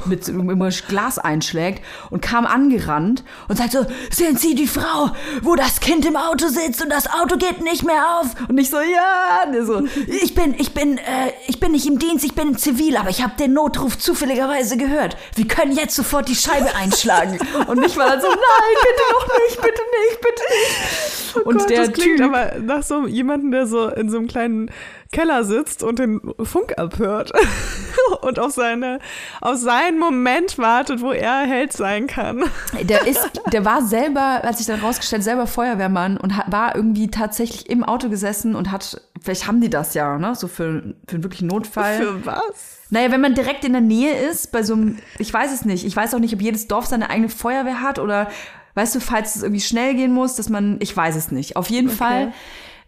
[0.07, 5.11] mit so einem Glas einschlägt und kam angerannt und sagt so, sind Sie die Frau,
[5.43, 8.35] wo das Kind im Auto sitzt und das Auto geht nicht mehr auf?
[8.49, 12.01] Und ich so, ja, und so, ich bin, ich bin, äh, ich bin nicht im
[12.01, 15.17] Dienst, ich bin zivil, aber ich habe den Notruf zufälligerweise gehört.
[15.35, 17.39] Wir können jetzt sofort die Scheibe einschlagen.
[17.67, 18.37] Und ich war dann so, nein,
[18.83, 21.37] bitte doch nicht, bitte nicht, bitte nicht.
[21.37, 24.19] Oh und Gott, der das klingt Typ, aber nach so jemandem, der so in so
[24.19, 24.71] einem kleinen
[25.13, 27.33] Keller sitzt und den Funk abhört
[28.21, 28.99] und auf seine
[29.41, 32.45] auf seinen Moment wartet, wo er Held sein kann.
[32.83, 37.71] Der ist, der war selber, hat sich dann rausgestellt, selber Feuerwehrmann und war irgendwie tatsächlich
[37.71, 41.23] im Auto gesessen und hat, vielleicht haben die das ja, ne, so für, für einen
[41.23, 41.99] wirklichen Notfall.
[41.99, 42.79] Für was?
[42.91, 45.85] Naja, wenn man direkt in der Nähe ist, bei so einem, ich weiß es nicht,
[45.85, 48.29] ich weiß auch nicht, ob jedes Dorf seine eigene Feuerwehr hat oder,
[48.75, 51.57] weißt du, falls es irgendwie schnell gehen muss, dass man, ich weiß es nicht.
[51.57, 52.33] Auf jeden Fall,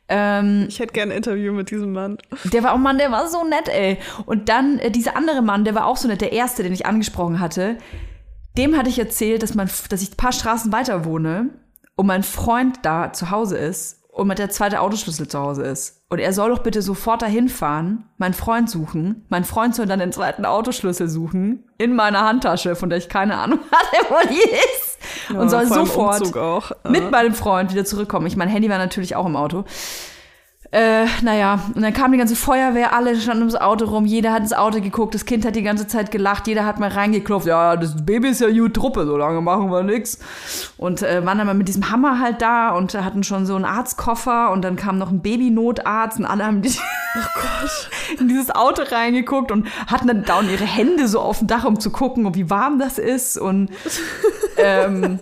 [0.08, 2.18] ähm, Ich hätte gerne ein Interview mit diesem Mann.
[2.44, 3.98] der war, oh Mann, der war so nett, ey.
[4.26, 6.84] Und dann äh, dieser andere Mann, der war auch so nett, der erste, den ich
[6.84, 7.78] angesprochen hatte.
[8.58, 11.50] Dem hatte ich erzählt, dass, man, dass ich ein paar Straßen weiter wohne
[11.94, 15.99] und mein Freund da zu Hause ist und mit der zweite Autoschlüssel zu Hause ist.
[16.12, 19.24] Und er soll doch bitte sofort dahin fahren, meinen Freund suchen.
[19.28, 23.38] Mein Freund soll dann den zweiten Autoschlüssel suchen in meiner Handtasche, von der ich keine
[23.38, 24.98] Ahnung hatte, wo die ist.
[25.32, 28.26] und soll sofort mit meinem Freund wieder zurückkommen.
[28.26, 29.64] Ich mein Handy war natürlich auch im Auto.
[30.72, 34.42] Äh, naja, und dann kam die ganze Feuerwehr, alle standen ums Auto rum, jeder hat
[34.42, 37.74] ins Auto geguckt, das Kind hat die ganze Zeit gelacht, jeder hat mal reingeklopft, ja,
[37.74, 40.20] das Baby ist ja gut Truppe, so lange machen wir nix.
[40.76, 43.64] Und äh, waren dann mal mit diesem Hammer halt da und hatten schon so einen
[43.64, 46.70] Arztkoffer und dann kam noch ein Babynotarzt und alle haben die
[48.20, 51.80] in dieses Auto reingeguckt und hatten dann down ihre Hände so auf dem Dach, um
[51.80, 53.70] zu gucken, wie warm das ist und
[54.56, 55.18] ähm,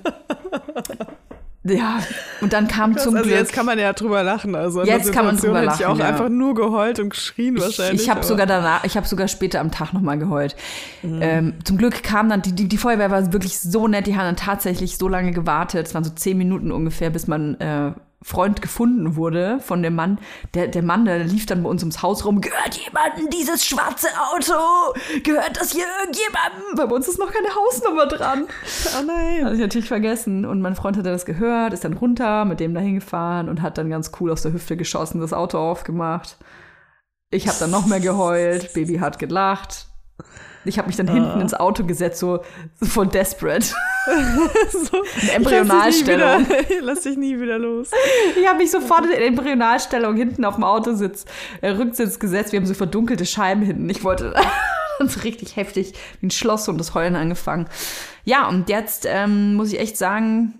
[1.71, 1.99] ja,
[2.41, 3.39] und dann kam zum also Glück.
[3.39, 4.55] jetzt kann man ja drüber lachen.
[4.55, 6.07] Also Jetzt kann man drüber hätte ich auch lachen, ja.
[6.09, 8.03] einfach nur geheult und geschrien Ich, wahrscheinlich.
[8.03, 10.57] ich habe aber- sogar danach, ich habe sogar später am Tag nochmal geheult.
[11.03, 14.25] Ähm, zum Glück kam dann, die, die, die Feuerwehr war wirklich so nett, die haben
[14.25, 17.93] dann tatsächlich so lange gewartet, es waren so zehn Minuten ungefähr, bis man äh,
[18.23, 20.19] Freund gefunden wurde von dem Mann.
[20.55, 24.09] Der, der Mann, der lief dann bei uns ums Haus rum, gehört jemandem dieses schwarze
[24.33, 24.55] Auto?
[25.23, 26.75] Gehört das hier irgendjemandem?
[26.77, 28.47] Bei uns ist noch keine Hausnummer dran.
[28.99, 29.45] Oh nein.
[29.45, 30.45] Hatte ich natürlich vergessen.
[30.45, 33.77] Und mein Freund hatte das gehört, ist dann runter, mit dem dahin gefahren und hat
[33.77, 36.37] dann ganz cool aus der Hüfte geschossen, das Auto aufgemacht.
[37.31, 39.89] Ich habe dann noch mehr geheult, Baby hat gelacht.
[40.65, 42.41] Ich habe mich dann hinten ins Auto gesetzt, so,
[42.79, 43.65] so voll desperate.
[44.71, 46.47] so, In Embryonalstellung.
[46.69, 47.91] Ich lass dich nie wieder, nie los.
[48.39, 51.25] Ich habe mich sofort in Embryonalstellung hinten auf dem Autositz,
[51.61, 52.53] äh, Rücksitz gesetzt.
[52.53, 53.89] Wir haben so verdunkelte Scheiben hinten.
[53.89, 54.35] Ich wollte
[54.99, 57.69] so richtig heftig wie ein Schloss und das Heulen angefangen.
[58.25, 60.55] Ja, und jetzt ähm, muss ich echt sagen,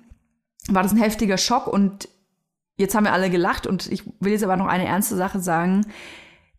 [0.69, 2.09] war das ein heftiger Schock und
[2.77, 5.87] jetzt haben wir alle gelacht und ich will jetzt aber noch eine ernste Sache sagen.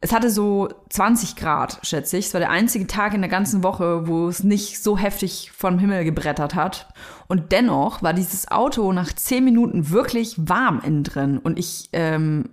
[0.02, 2.28] Es hatte so 20 Grad, schätze ich.
[2.28, 5.78] Es war der einzige Tag in der ganzen Woche, wo es nicht so heftig vom
[5.78, 6.88] Himmel gebrettert hat.
[7.28, 12.50] Und dennoch war dieses Auto nach 10 Minuten wirklich warm innen drin und ich ähm,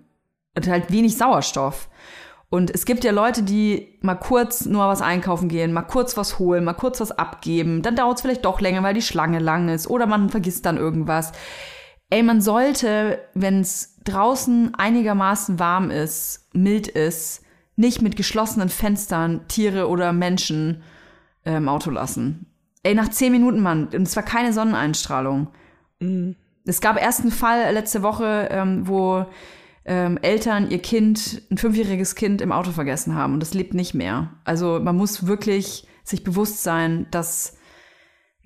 [0.56, 1.88] hatte halt wenig Sauerstoff.
[2.48, 6.38] Und es gibt ja Leute, die mal kurz nur was einkaufen gehen, mal kurz was
[6.38, 7.82] holen, mal kurz was abgeben.
[7.82, 10.76] Dann dauert es vielleicht doch länger, weil die Schlange lang ist oder man vergisst dann
[10.76, 11.32] irgendwas.
[12.10, 17.42] Ey, man sollte, wenn es draußen einigermaßen warm ist, mild ist,
[17.74, 20.82] nicht mit geschlossenen Fenstern Tiere oder Menschen
[21.44, 22.46] äh, im Auto lassen.
[22.82, 25.48] Ey, nach zehn Minuten, Mann, und es war keine Sonneneinstrahlung.
[26.64, 29.26] Es gab erst einen Fall letzte Woche, ähm, wo
[29.84, 33.94] ähm, Eltern ihr Kind, ein fünfjähriges Kind im Auto vergessen haben und das lebt nicht
[33.94, 34.32] mehr.
[34.44, 37.55] Also man muss wirklich sich bewusst sein, dass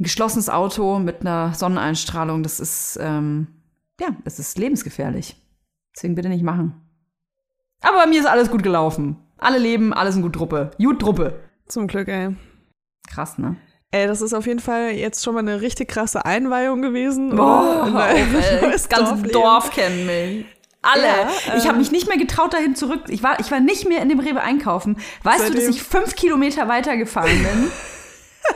[0.00, 3.48] ein geschlossenes Auto mit einer Sonneneinstrahlung, das ist, ähm,
[4.00, 5.36] ja, das ist lebensgefährlich.
[5.94, 6.74] Deswegen bitte nicht machen.
[7.82, 9.16] Aber bei mir ist alles gut gelaufen.
[9.38, 10.70] Alle leben, alles in gut Truppe.
[10.78, 11.40] Gut Truppe.
[11.66, 12.34] Zum Glück, ey.
[13.08, 13.56] Krass, ne?
[13.90, 17.34] Ey, das ist auf jeden Fall jetzt schon mal eine richtig krasse Einweihung gewesen.
[17.34, 18.70] Boah, dein ey.
[18.70, 19.22] das ganze.
[19.28, 20.46] Dorf kennt mich.
[20.82, 21.06] Alle.
[21.06, 23.02] Ja, ich habe ähm, mich nicht mehr getraut, dahin zurück.
[23.08, 24.96] Ich war, ich war nicht mehr in dem Rewe einkaufen.
[25.24, 27.70] Weißt du, dass ich fünf Kilometer weitergefahren bin,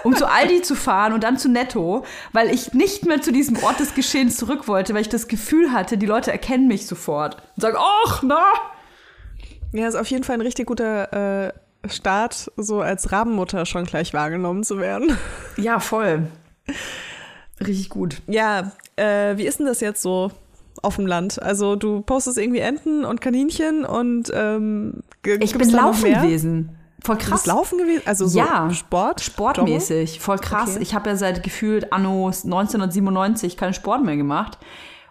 [0.03, 3.63] um zu Aldi zu fahren und dann zu Netto, weil ich nicht mehr zu diesem
[3.63, 7.37] Ort des Geschehens zurück wollte, weil ich das Gefühl hatte, die Leute erkennen mich sofort
[7.57, 8.45] und sagen, ach, na.
[9.73, 11.53] Ja, ist auf jeden Fall ein richtig guter äh,
[11.89, 15.17] Start, so als Rabenmutter schon gleich wahrgenommen zu werden.
[15.57, 16.29] Ja, voll.
[17.61, 18.23] Richtig gut.
[18.27, 20.31] Ja, äh, wie ist denn das jetzt so
[20.83, 21.43] auf dem Land?
[21.43, 25.03] Also du postest irgendwie Enten und Kaninchen und ähm,
[25.41, 26.77] Ich bin laufen gewesen.
[27.05, 27.43] Voll krass.
[27.43, 28.03] bist laufen gewesen?
[28.07, 29.21] Also so Ja, Sport?
[29.21, 30.71] Sportmäßig, voll krass.
[30.71, 30.83] Okay.
[30.83, 34.59] Ich habe ja seit gefühlt anno 1997 keinen Sport mehr gemacht.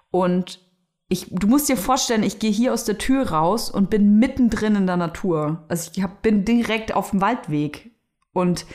[0.09, 0.59] Und
[1.07, 4.75] ich, du musst dir vorstellen, ich gehe hier aus der Tür raus und bin mittendrin
[4.75, 5.65] in der Natur.
[5.67, 7.91] Also ich hab, bin direkt auf dem Waldweg.
[8.33, 8.65] Und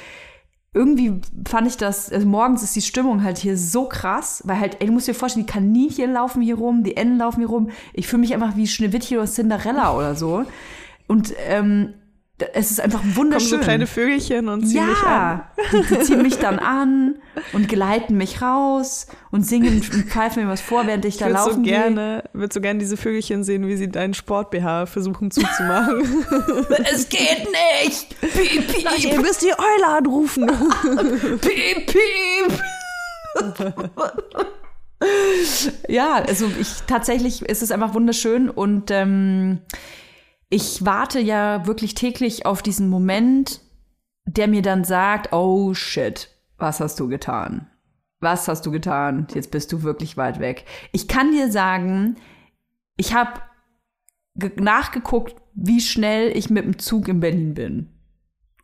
[0.72, 4.76] irgendwie fand ich das, also morgens ist die Stimmung halt hier so krass, weil halt,
[4.78, 7.70] ey, du musst dir vorstellen, die Kaninchen laufen hier rum, die Enten laufen hier rum.
[7.94, 10.44] Ich fühle mich einfach wie Schneewittchen oder Cinderella oder so.
[11.08, 11.94] Und ähm,
[12.52, 13.48] es ist einfach Kommen wunderschön.
[13.48, 15.04] so kleine Vögelchen und ziehen mich an.
[15.04, 17.16] Ja, die, die ziehen mich dann an
[17.52, 21.30] und geleiten mich raus und singen und pfeifen mir was vor, während ich Ich da
[21.30, 25.98] würde so gerne, würd so gerne diese Vögelchen sehen, wie sie deinen Sport-BH versuchen zuzumachen.
[26.92, 27.46] Es geht
[27.82, 28.20] nicht!
[28.20, 30.46] Piep, piep, Ihr müsst die Eule anrufen.
[31.40, 32.60] piep, piep.
[35.88, 39.58] ja, also ich tatsächlich ist es einfach wunderschön und ähm,
[40.50, 43.60] ich warte ja wirklich täglich auf diesen Moment,
[44.24, 47.70] der mir dann sagt, oh shit, was hast du getan?
[48.20, 49.26] Was hast du getan?
[49.32, 50.64] Jetzt bist du wirklich weit weg.
[50.92, 52.16] Ich kann dir sagen,
[52.96, 53.40] ich habe
[54.56, 57.92] nachgeguckt, wie schnell ich mit dem Zug in Berlin bin.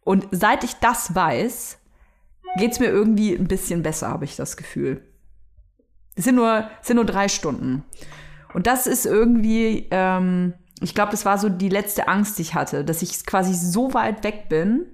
[0.03, 1.78] Und seit ich das weiß,
[2.59, 5.03] geht's mir irgendwie ein bisschen besser, habe ich das Gefühl.
[6.14, 7.85] Es sind nur, es sind nur drei Stunden.
[8.53, 12.55] Und das ist irgendwie, ähm, ich glaube, das war so die letzte Angst, die ich
[12.55, 14.87] hatte, dass ich quasi so weit weg bin,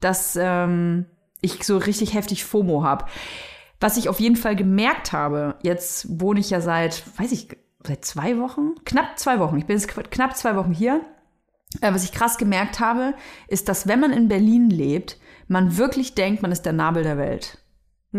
[0.00, 1.06] dass ähm,
[1.40, 3.06] ich so richtig heftig FOMO habe.
[3.80, 7.48] Was ich auf jeden Fall gemerkt habe, jetzt wohne ich ja seit, weiß ich,
[7.84, 9.58] seit zwei Wochen, knapp zwei Wochen.
[9.58, 11.00] Ich bin jetzt knapp zwei Wochen hier.
[11.80, 13.14] Äh, was ich krass gemerkt habe,
[13.48, 15.18] ist, dass wenn man in Berlin lebt,
[15.48, 17.58] man wirklich denkt, man ist der Nabel der Welt.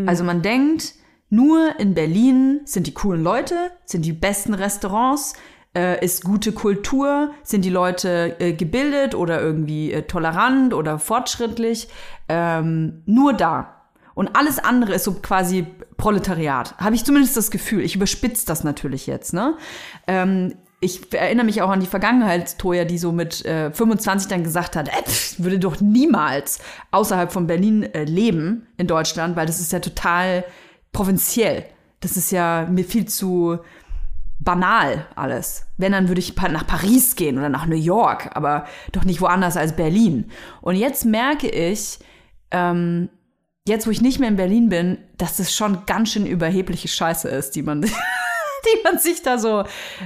[0.07, 0.95] Also man denkt,
[1.30, 5.34] nur in Berlin sind die coolen Leute, sind die besten Restaurants,
[5.76, 11.88] äh, ist gute Kultur, sind die Leute äh, gebildet oder irgendwie äh, tolerant oder fortschrittlich.
[12.30, 13.82] Ähm, nur da.
[14.15, 15.65] Und alles andere ist so quasi
[15.97, 16.78] Proletariat.
[16.78, 17.82] Habe ich zumindest das Gefühl.
[17.82, 19.57] Ich überspitze das natürlich jetzt, ne?
[20.07, 20.53] Ähm,
[20.84, 24.76] ich erinnere mich auch an die Vergangenheit, Toja, die so mit äh, 25 dann gesagt
[24.76, 25.01] hat, äh,
[25.38, 26.59] würde doch niemals
[26.91, 30.43] außerhalb von Berlin äh, leben in Deutschland, weil das ist ja total
[30.91, 31.65] provinziell.
[32.01, 33.59] Das ist ja mir viel zu
[34.43, 35.65] banal alles.
[35.77, 39.57] Wenn, dann würde ich nach Paris gehen oder nach New York, aber doch nicht woanders
[39.57, 40.31] als Berlin.
[40.61, 41.99] Und jetzt merke ich,
[42.51, 43.09] ähm,
[43.67, 47.29] jetzt wo ich nicht mehr in Berlin bin, dass das schon ganz schön überhebliche Scheiße
[47.29, 49.63] ist, die man, die man sich da so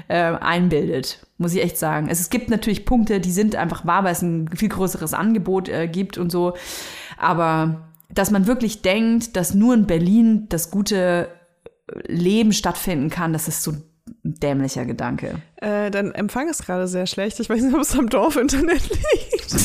[0.07, 2.07] äh, einbildet, muss ich echt sagen.
[2.09, 5.69] Es, es gibt natürlich Punkte, die sind einfach wahr, weil es ein viel größeres Angebot
[5.69, 6.55] äh, gibt und so.
[7.17, 11.29] Aber dass man wirklich denkt, dass nur in Berlin das gute
[12.07, 13.73] Leben stattfinden kann, das ist so
[14.35, 15.41] dämlicher Gedanke.
[15.57, 17.39] Äh, dein Empfang ist gerade sehr schlecht.
[17.39, 19.55] Ich weiß nicht, ob es am Dorfinternet liegt.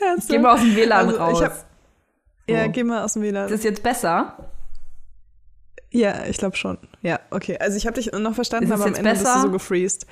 [0.00, 0.28] Ernsthaft?
[0.28, 1.42] Geh mal aus dem WLAN Also, ich raus.
[1.42, 1.66] hab-
[2.48, 3.46] Ja, geh mal aus dem WLAN.
[3.46, 4.50] ist das jetzt besser?
[5.90, 6.78] Ja, ich glaube schon.
[7.02, 7.56] Ja, okay.
[7.58, 9.36] Also ich habe dich noch verstanden, es aber am Ende bist besser?
[9.36, 10.06] du so gefreezed.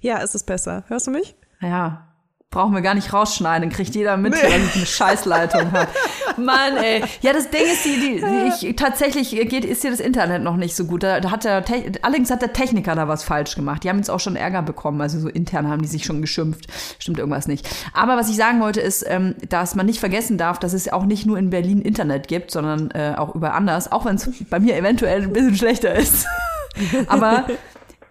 [0.00, 0.84] Ja, es ist besser.
[0.88, 1.34] Hörst du mich?
[1.60, 2.08] Ja.
[2.52, 5.88] Brauchen wir gar nicht rausschneiden, kriegt jeder mit, dass ich eine Scheißleitung habe.
[6.38, 7.02] Mann, ey.
[7.20, 8.20] Ja, das Ding ist, die, die,
[8.60, 11.02] die ich, tatsächlich geht, ist hier das Internet noch nicht so gut.
[11.02, 13.82] Da, da hat der, Te- allerdings hat der Techniker da was falsch gemacht.
[13.84, 15.00] Die haben jetzt auch schon Ärger bekommen.
[15.00, 16.66] Also so intern haben die sich schon geschimpft.
[16.98, 17.68] Stimmt irgendwas nicht.
[17.92, 21.04] Aber was ich sagen wollte, ist, ähm, dass man nicht vergessen darf, dass es auch
[21.04, 23.90] nicht nur in Berlin Internet gibt, sondern äh, auch überall anders.
[23.90, 26.26] Auch wenn es bei mir eventuell ein bisschen schlechter ist.
[27.08, 27.44] Aber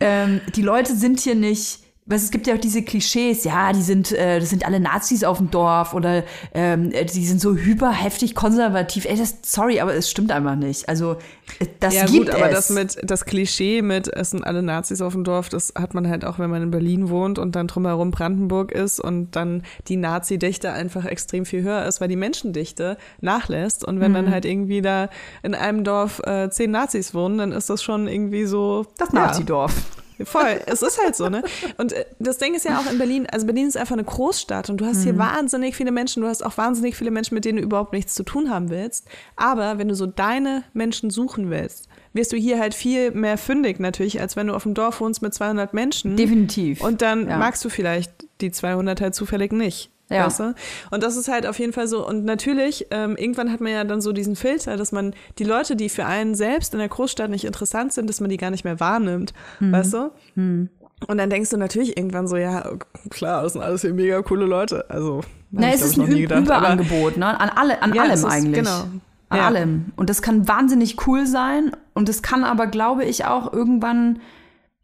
[0.02, 1.80] ähm, die Leute sind hier nicht.
[2.08, 5.24] Was, es gibt ja auch diese Klischees, ja, die sind, äh, das sind alle Nazis
[5.24, 9.06] auf dem Dorf oder ähm, äh, die sind so hyperheftig konservativ.
[9.06, 10.88] Ey, das, sorry, aber es stimmt einfach nicht.
[10.88, 11.14] Also
[11.58, 12.68] äh, das ja, gibt gut, aber es.
[12.68, 16.08] das mit das Klischee mit es sind alle Nazis auf dem Dorf, das hat man
[16.08, 19.98] halt auch, wenn man in Berlin wohnt und dann drumherum Brandenburg ist und dann die
[19.98, 23.84] Nazi-Dichte einfach extrem viel höher ist, weil die Menschendichte nachlässt.
[23.84, 24.16] Und wenn Mhm.
[24.16, 25.10] dann halt irgendwie da
[25.42, 29.22] in einem Dorf äh, zehn Nazis wohnen, dann ist das schon irgendwie so das ja,
[29.22, 29.74] Nazi-Dorf.
[30.24, 31.44] Voll, es ist halt so, ne?
[31.78, 34.70] Und äh, das Ding ist ja auch in Berlin, also Berlin ist einfach eine Großstadt
[34.70, 35.04] und du hast Mhm.
[35.04, 38.14] hier wahnsinnig viele Menschen, du hast auch wahnsinnig viele Menschen, mit denen du überhaupt nichts
[38.16, 39.08] zu tun haben willst.
[39.36, 43.80] Aber wenn du so deine Menschen suchen willst, wirst du hier halt viel mehr fündig
[43.80, 46.16] natürlich, als wenn du auf dem Dorf wohnst mit 200 Menschen.
[46.16, 46.82] Definitiv.
[46.82, 47.38] Und dann Ja.
[47.38, 48.12] magst du vielleicht
[48.42, 49.92] die 200 halt zufällig nicht.
[50.10, 50.26] Ja.
[50.28, 50.54] Weißt du?
[50.92, 52.08] Und das ist halt auf jeden Fall so.
[52.08, 55.76] Und natürlich, ähm, irgendwann hat man ja dann so diesen Filter, dass man die Leute,
[55.76, 58.64] die für einen selbst in der Großstadt nicht interessant sind, dass man die gar nicht
[58.66, 59.34] mehr wahrnimmt.
[59.60, 59.72] Mhm.
[59.72, 60.12] Weißt du?
[60.36, 62.72] Und dann denkst du natürlich irgendwann so, ja,
[63.10, 64.86] klar, das sind alles hier mega coole Leute.
[64.90, 66.42] Also, Na, ich, es ist ich, noch ein nie Ü- gedacht.
[66.44, 67.40] Überangebot, ne?
[67.40, 68.64] An, alle, an Ja, allem ist- eigentlich.
[68.64, 68.84] genau.
[69.30, 69.46] An Ja.
[69.48, 69.86] allem.
[69.96, 71.72] Und das kann wahnsinnig cool sein.
[71.96, 74.20] Und das kann aber, glaube ich, auch irgendwann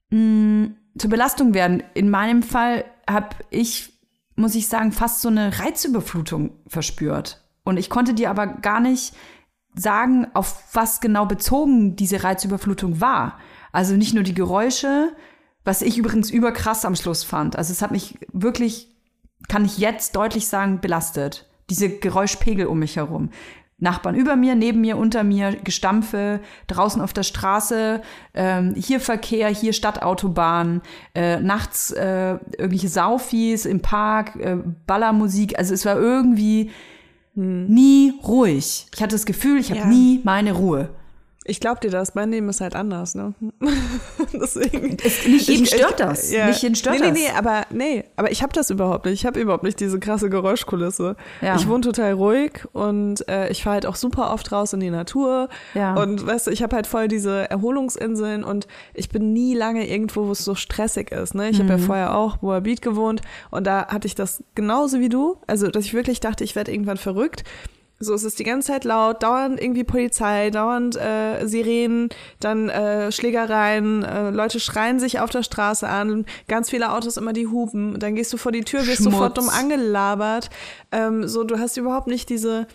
[0.10, 1.84] mh, zur Belastung werden.
[1.94, 3.94] In meinem Fall habe ich,
[4.36, 7.44] muss ich sagen, fast so eine Reizüberflutung verspürt.
[7.64, 9.14] Und ich konnte dir aber gar nicht
[9.76, 13.40] sagen, auf was genau bezogen diese Reizüberflutung war.
[13.72, 15.16] Also nicht nur die Geräusche,
[15.64, 17.56] was ich übrigens überkrass am Schluss fand.
[17.56, 18.90] Also es hat mich wirklich,
[19.48, 21.50] kann ich jetzt deutlich sagen, belastet.
[21.70, 23.30] Diese Geräuschpegel um mich herum.
[23.82, 28.02] Nachbarn über mir, neben mir, unter mir, Gestampfe, draußen auf der Straße,
[28.34, 30.82] ähm, hier Verkehr, hier Stadtautobahn,
[31.16, 34.58] äh, nachts äh, irgendwelche Saufies im Park, äh,
[34.88, 35.58] Ballermusik.
[35.58, 36.70] Also es war irgendwie
[37.34, 38.88] nie ruhig.
[38.94, 39.86] Ich hatte das Gefühl, ich habe Ja.
[39.88, 40.90] nie meine Ruhe.
[41.46, 43.34] Ich glaub dir das, mein Leben ist halt anders, ne?
[44.34, 44.98] Deswegen.
[45.04, 46.32] Es, nicht jeden Ich- stört ich- das.
[46.32, 46.48] ja.
[46.48, 47.14] Nicht jeden stört nee, das.
[47.18, 49.16] Nee, nee, aber nee, aber ich habe das überhaupt nicht.
[49.16, 51.16] Ich habe überhaupt nicht diese krasse Geräuschkulisse.
[51.42, 51.56] Ja.
[51.56, 54.92] Ich wohne total ruhig und äh, ich fahre halt auch super oft raus in die
[54.92, 55.50] Natur.
[55.74, 55.96] Ja.
[55.96, 60.28] Und weißt du, ich habe halt voll diese Erholungsinseln und ich bin nie lange irgendwo,
[60.28, 61.34] wo es so stressig ist.
[61.34, 61.50] Ne?
[61.50, 61.82] Ich habe ja Mhm.
[61.84, 65.38] vorher auch Boa Beat gewohnt und da hatte ich das genauso wie du.
[65.48, 67.44] Also, dass ich wirklich dachte, ich werde irgendwann verrückt.
[68.04, 73.12] So, es ist die ganze Zeit laut, dauernd irgendwie Polizei, dauernd äh, Sirenen, dann äh,
[73.12, 77.99] Schlägereien, äh, Leute schreien sich auf der Straße an, ganz viele Autos immer die hupen,
[77.99, 79.14] dann gehst du vor die Tür, wirst Schmutz.
[79.14, 80.49] sofort dumm angelabert.
[80.91, 82.66] Ähm, so, du hast überhaupt nicht diese,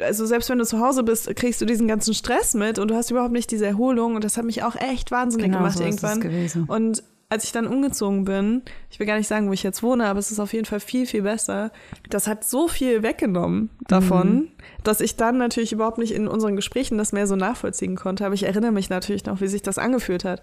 [0.00, 2.94] also selbst wenn du zu Hause bist, kriegst du diesen ganzen Stress mit und du
[2.94, 5.84] hast überhaupt nicht diese Erholung und das hat mich auch echt wahnsinnig Genau gemacht so
[5.84, 6.20] irgendwann.
[6.20, 6.64] gewesen.
[6.68, 10.06] Und als ich dann umgezogen bin, ich will gar nicht sagen, wo ich jetzt wohne,
[10.06, 11.70] aber es ist auf jeden Fall viel, viel besser.
[12.10, 14.48] Das hat so viel weggenommen davon, Mhm.
[14.82, 18.26] dass ich dann natürlich überhaupt nicht in unseren Gesprächen das mehr so nachvollziehen konnte.
[18.26, 20.42] Aber ich erinnere mich natürlich noch, wie sich das angefühlt hat.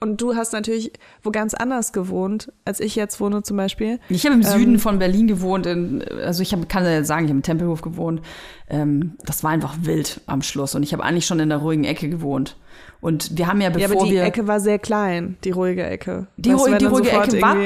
[0.00, 4.00] Und- du hast natürlich wo ganz anders gewohnt, als ich jetzt wohne zum Beispiel.
[4.08, 5.66] Ich habe im Süden Ähm, von Berlin gewohnt.
[5.66, 8.22] In, also ich hab, kann ja sagen, ich habe im Tempelhof gewohnt.
[8.70, 10.74] Ähm, das war einfach wild am Schluss.
[10.74, 12.56] Und ich habe eigentlich schon in der ruhigen Ecke gewohnt.
[13.02, 15.84] Und wir haben ja, Ja, bevor aber die wir Ecke war sehr klein, die ruhige
[15.84, 16.28] Ecke.
[16.36, 17.56] die, Weißt die, ruhige Ecke war,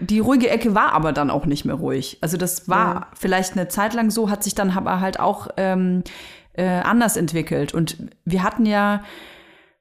[0.00, 2.16] die ruhige Ecke war aber dann auch nicht mehr ruhig.
[2.22, 3.06] Also das war Ja.
[3.14, 6.02] vielleicht eine Zeit lang so, hat sich dann aber halt auch ähm,
[6.54, 7.74] äh, anders entwickelt.
[7.74, 9.02] Und wir hatten ja,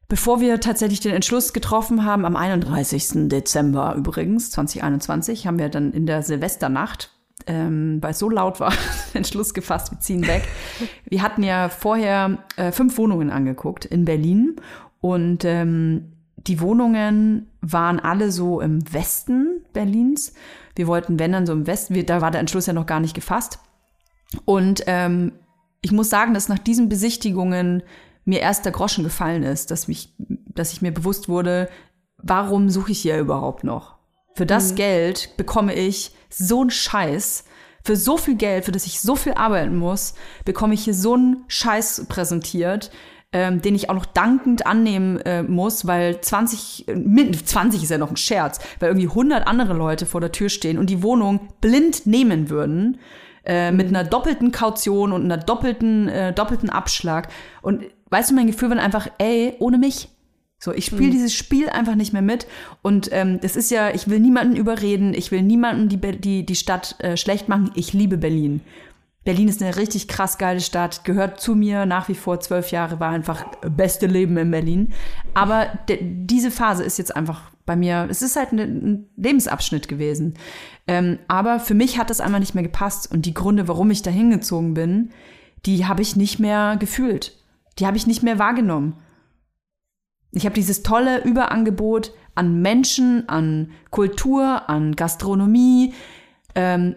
[0.10, 3.30] bevor wir tatsächlich den Entschluss getroffen haben, am 31.
[3.30, 7.12] Dezember übrigens, 2021, haben wir dann in der Silvesternacht
[7.48, 8.72] ähm, weil es so laut war,
[9.14, 10.44] den Entschluss gefasst, wir ziehen weg.
[11.06, 14.56] Wir hatten ja vorher äh, fünf Wohnungen angeguckt in Berlin
[15.06, 20.34] und ähm, die Wohnungen waren alle so im Westen Berlins.
[20.76, 23.00] Wir wollten, wenn dann so im Westen, wir, da war der Entschluss ja noch gar
[23.00, 23.60] nicht gefasst.
[24.46, 25.34] Und ähm,
[25.82, 27.84] ich muss sagen, dass nach diesen Besichtigungen
[28.24, 31.70] mir erst der Groschen gefallen ist, dass, mich, dass ich mir bewusst wurde,
[32.18, 34.00] warum suche ich hier überhaupt noch?
[34.34, 34.76] Für das Mhm.
[34.78, 37.46] Geld bekomme ich so einen Scheiß.
[37.84, 41.14] Für so viel Geld, für das ich so viel arbeiten muss, bekomme ich hier so
[41.14, 42.90] einen Scheiß präsentiert,
[43.36, 47.90] ähm, den ich auch noch dankend annehmen äh, muss, weil 20, äh, min- 20 ist
[47.90, 51.04] ja noch ein Scherz, weil irgendwie 100 andere Leute vor der Tür stehen und die
[51.04, 52.98] Wohnung blind nehmen würden
[53.44, 57.28] äh, mit einer doppelten Kaution und einer doppelten, äh, doppelten Abschlag.
[57.62, 60.08] Und weißt du, mein Gefühl war einfach, ey, ohne mich.
[60.58, 62.48] So, ich spiele dieses Spiel einfach nicht mehr mit.
[62.82, 66.56] Und ähm, das ist ja, ich will niemanden überreden, ich will niemanden die, die, die
[66.56, 67.72] Stadt äh, schlecht machen.
[67.76, 68.62] Ich liebe Berlin.
[69.26, 73.00] Berlin ist eine richtig krass geile Stadt, gehört zu mir nach wie vor zwölf Jahre,
[73.00, 74.94] war einfach beste Leben in Berlin.
[75.34, 80.36] Aber diese Phase ist jetzt einfach bei mir, es ist halt ein, ein Lebensabschnitt gewesen.
[80.88, 84.04] Ähm, aber für mich hat das einmal nicht mehr gepasst und die Gründe, warum ich
[84.04, 85.10] da hingezogen bin,
[85.66, 87.36] die habe ich nicht mehr gefühlt.
[87.80, 88.96] Die habe ich nicht mehr wahrgenommen.
[90.34, 95.96] Ich habe dieses tolle Überangebot an Menschen, an Kultur, an Gastronomie,
[96.54, 96.96] ähm,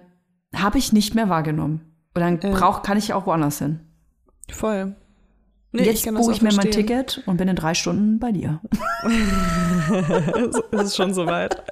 [0.54, 1.87] habe ich nicht mehr wahrgenommen.
[2.22, 2.58] Und dann Ja.
[2.58, 3.80] brauch, kann ich auch woanders hin.
[4.50, 4.96] Voll.
[5.70, 6.70] Nee, Jetzt das buche ich mir mein.
[6.70, 8.60] Ticket und bin in drei Stunden bei dir.
[10.72, 11.62] Es ist schon soweit.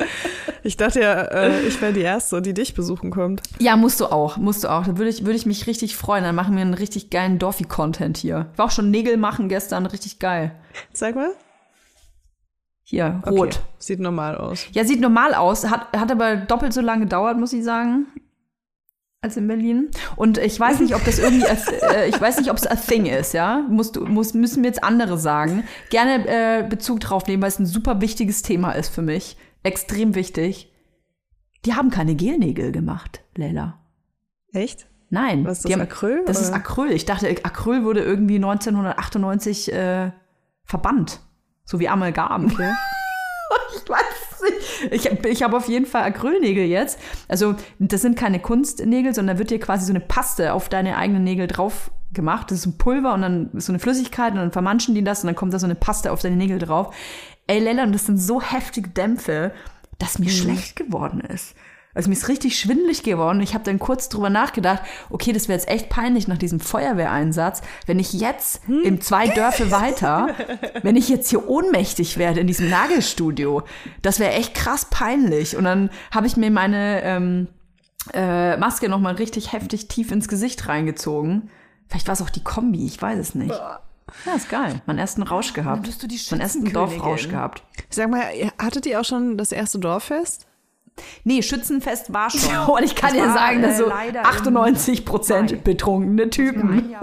[0.62, 3.42] Ich dachte ja, äh, ich wäre die Erste, die dich besuchen kommt.
[3.58, 4.84] Ja, musst du auch, musst du auch.
[4.86, 6.24] Da würde ich, würde ich mich richtig freuen.
[6.24, 8.48] Dann machen wir einen richtig geilen Dorfi-Content hier.
[8.52, 10.52] Ich war auch schon Nägel machen gestern, richtig geil.
[10.92, 11.30] Sag mal.
[12.84, 13.36] Hier, Okay.
[13.36, 13.60] rot.
[13.78, 14.66] Sieht normal aus.
[14.72, 18.06] Ja, sieht normal aus, hat, hat aber doppelt so lange gedauert, muss ich sagen,
[19.26, 19.90] als in Berlin.
[20.16, 23.06] Und ich weiß nicht, ob das irgendwie, äh, ich weiß nicht, ob es a thing
[23.06, 23.66] ist, ja.
[23.68, 25.64] Musst du, muss, müssen mir jetzt andere sagen.
[25.90, 29.36] Gerne äh, Bezug drauf nehmen, weil es ein super wichtiges Thema ist für mich.
[29.62, 30.72] Extrem wichtig.
[31.64, 33.80] Die haben keine Gelnägel gemacht, Leila.
[34.52, 34.86] Echt?
[35.10, 35.44] Nein.
[35.44, 36.56] Was ist das, haben, Acryl, Das ist oder?
[36.56, 36.92] Acryl.
[36.92, 40.12] Ich dachte, Acryl wurde irgendwie 1998 äh,
[40.64, 41.20] verbannt.
[41.64, 42.46] So wie Amalgam.
[42.46, 42.70] Okay.
[43.76, 44.15] Ich weiß.
[44.90, 46.98] Ich, ich habe auf jeden Fall Acrylnägel jetzt.
[47.28, 50.96] Also, das sind keine Kunstnägel, sondern da wird dir quasi so eine Paste auf deine
[50.96, 52.50] eigenen Nägel drauf gemacht.
[52.50, 55.22] Das ist ein Pulver und dann ist so eine Flüssigkeit und dann vermanschen die das
[55.22, 56.94] und dann kommt da so eine Paste auf deine Nägel drauf.
[57.46, 59.52] Ey, Lella, und das sind so heftige Dämpfe,
[59.98, 61.54] dass mir schlecht geworden ist.
[61.96, 63.40] Also mir ist richtig schwindelig geworden.
[63.40, 67.62] Ich habe dann kurz drüber nachgedacht, okay, das wäre jetzt echt peinlich nach diesem Feuerwehreinsatz,
[67.86, 70.28] wenn ich jetzt im zwei Dörfer weiter,
[70.82, 73.62] wenn ich jetzt hier ohnmächtig werde in diesem Nagelstudio,
[74.02, 75.56] das wäre echt krass peinlich.
[75.56, 77.48] Und dann habe ich mir meine ähm,
[78.12, 81.50] äh, Maske noch mal richtig heftig tief ins Gesicht reingezogen.
[81.88, 83.54] Vielleicht war es auch die Kombi, ich weiß es nicht.
[84.24, 84.82] Ja, ist geil.
[84.86, 85.84] Meinen ersten Rausch gehabt.
[85.84, 86.72] bist du die Meinen ersten.
[86.72, 87.62] Dorfrausch gehabt.
[87.90, 88.22] Sag mal,
[88.58, 90.45] hattet ihr auch schon das erste Dorffest?
[91.24, 92.40] Nee, Schützenfest war schon.
[92.68, 95.58] Und ich kann Das dir war, sagen, dass äh, so leider im 98 Prozent Mai.
[95.58, 96.94] betrunkene Typen.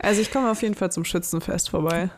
[0.00, 2.10] Also ich komme auf jeden Fall zum Schützenfest vorbei.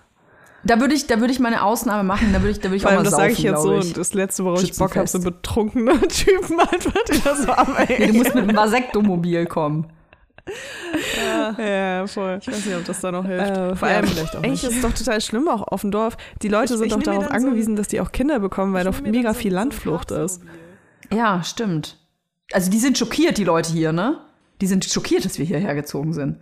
[0.67, 2.33] Da würde ich, da würde ich meine Ausnahme machen.
[2.33, 3.97] Da würde ich, da würde ich Vor auch mal das sage ich jetzt so, und
[3.99, 8.07] das letzte, worauf ich Bock habe, sind betrunkene Typen einfach, die da so am Nee,
[8.07, 9.89] du musst mit einem Vasektomobil kommen.
[11.59, 12.39] Ja, voll.
[12.41, 13.51] Ich weiß nicht, ob das da noch hilft.
[13.57, 14.65] Äh, Vor ja, allem, vielleicht auch eigentlich nicht.
[14.65, 16.17] ist es doch total schlimm auch auf dem Dorf.
[16.43, 18.73] Die Leute Ich- sind ich doch darauf dann so angewiesen, dass die auch Kinder bekommen,
[18.73, 20.43] weil doch mega so- viel so Landflucht ist.
[21.13, 21.99] Ja, stimmt.
[22.53, 24.21] Also die sind schockiert, die Leute hier, ne?
[24.61, 26.39] Die sind schockiert, dass wir hierher gezogen sind.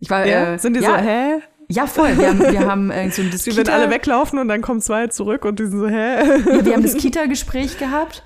[0.00, 0.54] Ich war, Ja?
[0.54, 1.42] äh, sind die ja, so, hä?
[1.70, 2.16] Ja, voll.
[2.16, 5.08] Wir haben, wir haben äh, so das Die werden alle weglaufen und dann kommen zwei
[5.08, 6.18] zurück und die sind so, hä?
[6.56, 8.22] Ja, wir haben das Kita-Gespräch gehabt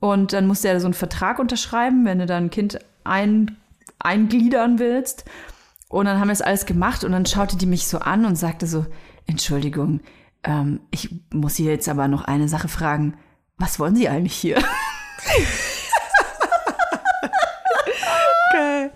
[0.00, 3.56] und dann musste er so einen Vertrag unterschreiben, wenn du dann ein Kind ein,
[3.98, 5.24] eingliedern willst.
[5.88, 8.36] Und dann haben wir das alles gemacht und dann schaute die mich so an und
[8.36, 8.84] sagte so,
[9.26, 10.00] Entschuldigung,
[10.42, 13.14] ähm, ich muss Sie jetzt aber noch eine Sache fragen.
[13.58, 14.56] Was wollen Sie eigentlich hier?
[18.52, 18.90] Geil.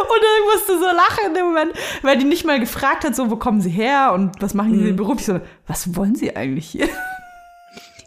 [0.00, 1.72] Und dann musste so lachen in dem Moment,
[2.02, 4.92] weil die nicht mal gefragt hat, so, wo kommen Sie her und was machen Sie
[4.92, 6.88] beruflich, sondern was wollen Sie eigentlich hier?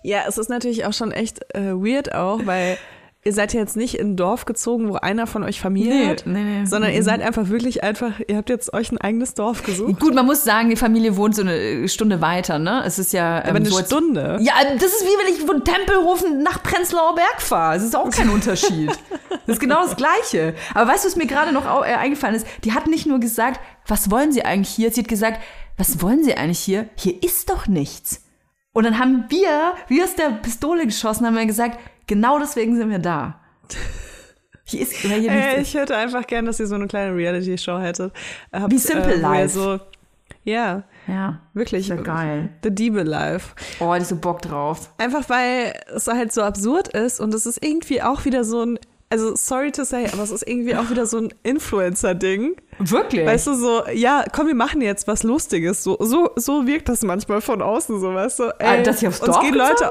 [0.04, 2.78] Ja, es ist natürlich auch schon echt äh, weird auch, weil
[3.28, 6.24] ihr seid ja jetzt nicht in ein Dorf gezogen, wo einer von euch Familie hat,
[6.26, 6.66] nee, nee.
[6.66, 10.00] sondern ihr seid einfach wirklich einfach, ihr habt jetzt euch ein eigenes Dorf gesucht.
[10.00, 12.84] Gut, man muss sagen, die Familie wohnt so eine Stunde weiter, ne?
[12.86, 13.40] Es ist ja.
[13.40, 14.40] Aber ähm, eine so Stunde.
[14.42, 17.76] Ja, das ist wie wenn ich von Tempelhofen nach Prenzlauer Berg fahre.
[17.76, 18.92] Das ist auch kein Unterschied.
[19.46, 20.56] Das ist genau das Gleiche.
[20.74, 22.46] Aber weißt du, was mir gerade noch äh, eingefallen ist?
[22.66, 24.92] Die hat nicht nur gesagt, was wollen Sie eigentlich hier?
[24.92, 25.42] Sie hat gesagt,
[25.78, 26.90] was wollen Sie eigentlich hier?
[26.98, 28.26] Hier ist doch nichts.
[28.74, 32.90] Und dann haben wir, wie aus der Pistole geschossen, haben wir gesagt, genau deswegen sind
[32.90, 33.40] wir da.
[34.70, 35.68] Hier ist, hier Ey, nichts ist.
[35.70, 38.12] ich hätte einfach gern, dass ihr so eine kleine Reality-Show hättet.
[38.52, 39.50] Habt, Wie Simple ihr Life.
[39.58, 39.80] So,
[40.44, 41.88] ja, Ja, wirklich.
[41.88, 42.50] ja geil.
[42.64, 43.56] The Diebe Life.
[43.80, 44.90] Oh, ich so Bock drauf.
[44.98, 48.80] Einfach weil es halt so absurd ist und es ist irgendwie auch wieder so ein
[49.10, 52.58] also sorry to say, aber es ist irgendwie auch wieder so ein Influencer-Ding.
[52.80, 53.26] Wirklich?
[53.26, 55.82] Weißt du, so, ja, komm, wir machen jetzt was Lustiges.
[55.84, 58.60] So, so, so wirkt das manchmal von außen, so, weißt du.
[58.60, 59.90] Ah, dass ich aufs Dorf gehen Leute,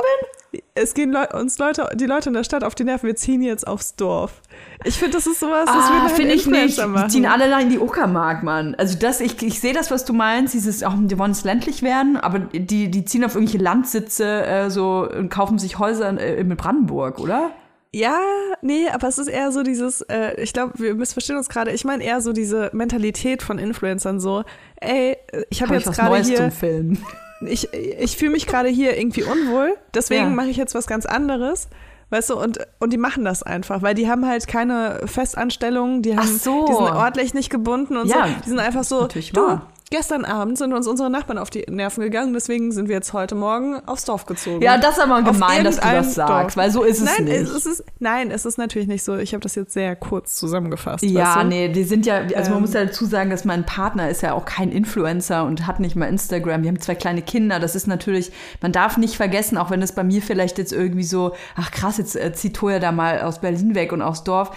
[0.76, 3.42] Es gehen Leu uns Leute, die Leute in der Stadt auf die Nerven, wir ziehen
[3.42, 4.42] jetzt aufs Dorf.
[4.84, 6.78] Ich finde, das ist sowas, das Ah, würde ein finde ich nicht.
[6.78, 7.10] Influencer Die machen.
[7.10, 8.74] ziehen alle in die Uckermark, Mann.
[8.76, 11.82] Also das, ich, ich sehe das, was du meinst, dieses, auch die wollen es ländlich
[11.82, 16.18] werden, aber die, die ziehen auf irgendwelche Landsitze äh, so und kaufen sich Häuser in,
[16.18, 17.50] äh, in Brandenburg, oder?
[17.94, 18.18] Ja,
[18.60, 21.70] nee, aber es ist eher so dieses, äh, ich glaube, wir missverstehen uns gerade.
[21.70, 24.44] Ich meine eher so diese Mentalität von Influencern so,
[24.82, 25.16] ey,
[25.48, 26.98] ich habe Hab jetzt gerade Neues hier, zum Filmen.
[27.40, 30.30] Ich, ich fühle mich gerade hier irgendwie unwohl, deswegen Ja.
[30.30, 31.68] mache ich jetzt was ganz anderes.
[32.08, 36.16] Weißt du, und, und die machen das einfach, weil die haben halt keine Festanstellung, die
[36.16, 36.64] haben, so.
[36.66, 38.34] die sind ordentlich nicht gebunden und Ja, so.
[38.44, 39.72] Die sind einfach so, du, wahr.
[39.90, 43.34] Gestern Abend sind uns unsere Nachbarn auf die Nerven gegangen, deswegen sind wir jetzt heute
[43.34, 44.60] Morgen aufs Dorf gezogen.
[44.62, 46.56] Ja, das ist aber gemein, dass du das sagst, Dorf.
[46.56, 47.36] weil so ist es nein, nicht.
[47.36, 49.16] Es ist, nein, es ist natürlich nicht so.
[49.16, 51.04] Ich habe das jetzt sehr kurz zusammengefasst.
[51.04, 51.48] Ja, weißt du?
[51.48, 52.60] nee, die sind ja, also man Ähm.
[52.62, 55.94] muss ja dazu sagen, dass mein Partner ist ja auch kein Influencer und hat nicht
[55.94, 56.62] mal Instagram.
[56.62, 57.60] Wir haben zwei kleine Kinder.
[57.60, 61.04] Das ist natürlich, man darf nicht vergessen, auch wenn es bei mir vielleicht jetzt irgendwie
[61.04, 64.50] so, ach krass, jetzt äh, zieht Toya da mal aus Berlin weg und aufs Dorf.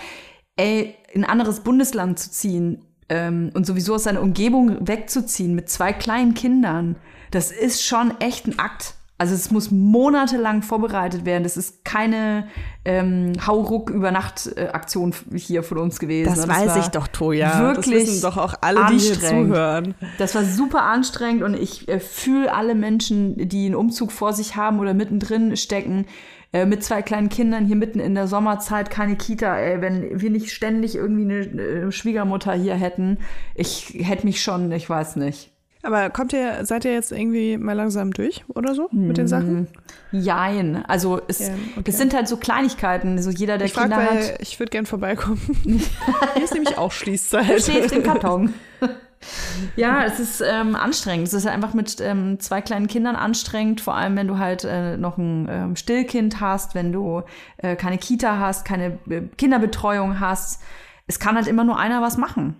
[0.55, 5.69] Ey, in ein anderes Bundesland zu ziehen ähm, und sowieso aus seiner Umgebung wegzuziehen mit
[5.69, 6.95] zwei kleinen Kindern,
[7.31, 8.95] das ist schon echt ein Akt.
[9.21, 11.43] Also es muss monatelang vorbereitet werden.
[11.43, 12.47] Das ist keine
[12.85, 16.33] ähm, Hauruck-Übernacht-Aktion hier von uns gewesen.
[16.33, 17.59] Das Und weiß ich doch, Toja.
[17.59, 19.93] Wirklich das wissen doch auch alle, die hier zuhören.
[20.17, 24.55] Das war super anstrengend und ich äh, fühle alle Menschen, die einen Umzug vor sich
[24.55, 26.05] haben oder mittendrin stecken,
[26.51, 30.29] äh, mit zwei kleinen Kindern hier mitten in der Sommerzeit, keine Kita, ey, wenn wir
[30.29, 33.19] nicht ständig irgendwie eine äh, Schwiegermutter hier hätten,
[33.55, 35.51] ich hätte mich schon, ich weiß nicht.
[35.81, 39.67] Aber kommt ihr, seid ihr jetzt irgendwie mal langsam durch oder so mit den Sachen?
[40.11, 40.83] Jein.
[40.85, 41.83] Also es, Ja, okay.
[41.85, 43.21] das sind halt so Kleinigkeiten.
[43.21, 45.39] So jeder, der Ich Kinder weil hat, ich würde gern vorbeikommen.
[45.63, 47.61] Hier ist nämlich auch Schließzeit.
[47.63, 48.53] schläft im Karton.
[49.77, 51.27] ja, es ist ähm, anstrengend.
[51.27, 54.65] Es ist halt einfach mit ähm, zwei kleinen Kindern anstrengend, vor allem wenn du halt
[54.65, 57.23] äh, noch ein ähm, Stillkind hast, wenn du
[57.57, 60.61] äh, keine Kita hast, keine äh, Kinderbetreuung hast.
[61.07, 62.57] Es kann halt immer nur einer was machen.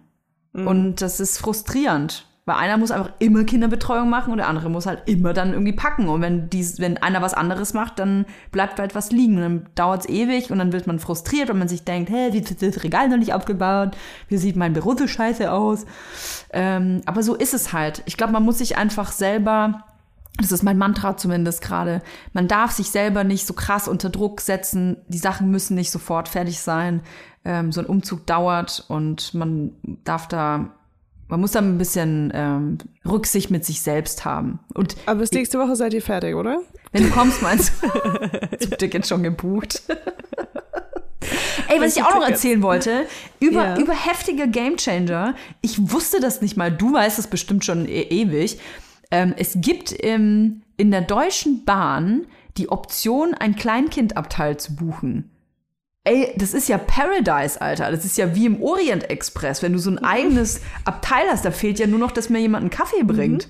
[0.51, 2.25] Und das ist frustrierend.
[2.49, 5.71] Weil einer muss einfach immer Kinderbetreuung machen und der andere muss halt immer dann irgendwie
[5.71, 6.09] packen.
[6.09, 9.35] Und wenn, dies, wenn einer was anderes macht, dann bleibt halt was liegen.
[9.35, 12.29] Und dann dauert es ewig und dann wird man frustriert, weil man sich denkt, hä,
[12.31, 13.95] wie ist das Regal noch nicht aufgebaut?
[14.29, 15.85] Wie sieht mein Büro so scheiße aus?
[16.51, 18.01] Ähm, aber so ist es halt.
[18.07, 19.83] Ich glaube, man muss sich einfach selber
[20.37, 22.01] das ist mein Mantra zumindest gerade.
[22.31, 24.97] Man darf sich selber nicht so krass unter Druck setzen.
[25.07, 27.01] Die Sachen müssen nicht sofort fertig sein.
[27.43, 29.71] Ähm, so ein Umzug dauert und man
[30.05, 30.69] darf da,
[31.29, 32.77] man muss da ein bisschen ähm,
[33.07, 34.59] Rücksicht mit sich selbst haben.
[34.73, 36.59] Und Aber bis nächste Woche seid ihr fertig, oder?
[36.91, 37.87] wenn du kommst, meinst du,
[38.59, 39.83] ich hab Ticket schon gebucht.
[41.67, 43.05] Ey, was ich auch noch erzählen wollte,
[43.39, 43.77] über, Ja.
[43.77, 45.35] über heftige Gamechanger.
[45.61, 48.59] Ich wusste das nicht mal, du weißt es bestimmt schon e ewig.
[49.11, 52.25] Ähm, es gibt im, in der Deutschen Bahn
[52.57, 55.29] die Option, ein Kleinkindabteil zu buchen.
[56.05, 57.91] Ey, das ist ja Paradise, Alter.
[57.91, 59.61] Das ist ja wie im Orient Express.
[59.61, 62.61] Wenn du so ein eigenes Abteil hast, da fehlt ja nur noch, dass mir jemand
[62.61, 63.49] einen Kaffee bringt.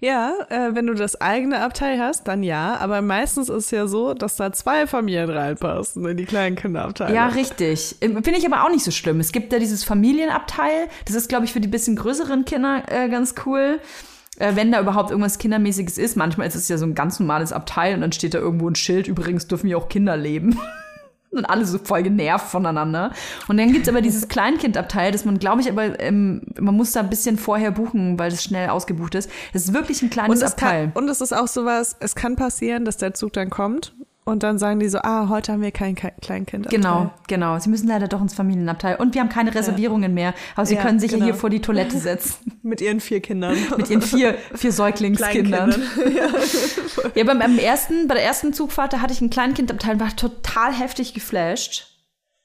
[0.00, 2.76] Ja, äh, wenn du das eigene Abteil hast, dann ja.
[2.78, 7.14] Aber meistens ist es ja so, dass da zwei Familien reinpassen in die kleinen Kinderabteile.
[7.14, 7.96] Ja, richtig.
[8.00, 9.20] Ähm, Finde ich aber auch nicht so schlimm.
[9.20, 10.88] Es gibt ja dieses Familienabteil.
[11.04, 13.78] Das ist, glaube ich, für die bisschen größeren Kinder äh, ganz cool.
[14.38, 16.16] Äh, wenn da überhaupt irgendwas Kindermäßiges ist.
[16.16, 18.74] Manchmal ist es ja so ein ganz normales Abteil und dann steht da irgendwo ein
[18.74, 19.06] Schild.
[19.06, 20.58] Übrigens dürfen hier auch Kinder leben.
[21.34, 23.12] Und alle so voll genervt voneinander.
[23.48, 27.00] Und dann gibt's aber dieses Kleinkindabteil, das man, glaube ich, aber ähm, man muss da
[27.00, 29.30] ein bisschen vorher buchen, weil das schnell ausgebucht ist.
[29.52, 30.90] Das ist wirklich ein kleines und es, Abteil.
[30.92, 33.94] kann, und es ist auch sowas, es kann passieren, dass der Zug dann kommt
[34.24, 36.80] und dann sagen die so, ah, heute haben wir kein Ke- Kleinkindabteil.
[36.80, 37.58] Genau, genau.
[37.58, 38.96] Sie müssen leider doch ins Familienabteil.
[38.96, 40.32] Und wir haben keine Reservierungen mehr.
[40.56, 41.26] Aber Sie Ja, können sicher genau.
[41.26, 42.58] hier vor die Toilette setzen.
[42.62, 43.56] Mit ihren vier Kindern.
[43.76, 45.74] Mit ihren vier, vier Säuglingskindern.
[47.14, 50.72] Ja, beim, beim ersten, bei der ersten Zugfahrt, da hatte ich ein Kleinkindabteil, war total
[50.72, 51.90] heftig geflasht,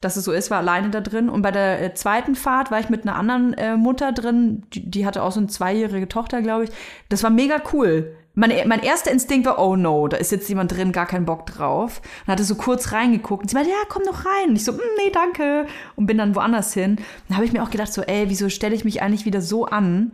[0.00, 1.28] dass es so ist, war alleine da drin.
[1.28, 4.88] Und bei der äh, zweiten Fahrt war ich mit einer anderen äh, Mutter drin, die,
[4.90, 6.70] die hatte auch so eine zweijährige Tochter, glaube ich.
[7.08, 8.14] Das war mega cool.
[8.40, 11.44] Mein, mein erster Instinkt war, oh no, da ist jetzt jemand drin, gar keinen Bock
[11.44, 12.00] drauf.
[12.24, 13.42] Und hatte so kurz reingeguckt.
[13.42, 14.48] Und sie meinte, ja, komm doch rein.
[14.48, 15.66] Und ich so, "Mm, nee, danke.
[15.94, 16.96] Und bin dann woanders hin.
[17.28, 19.66] Dann habe ich mir auch gedacht, so, ey, wieso stelle ich mich eigentlich wieder so
[19.66, 20.12] an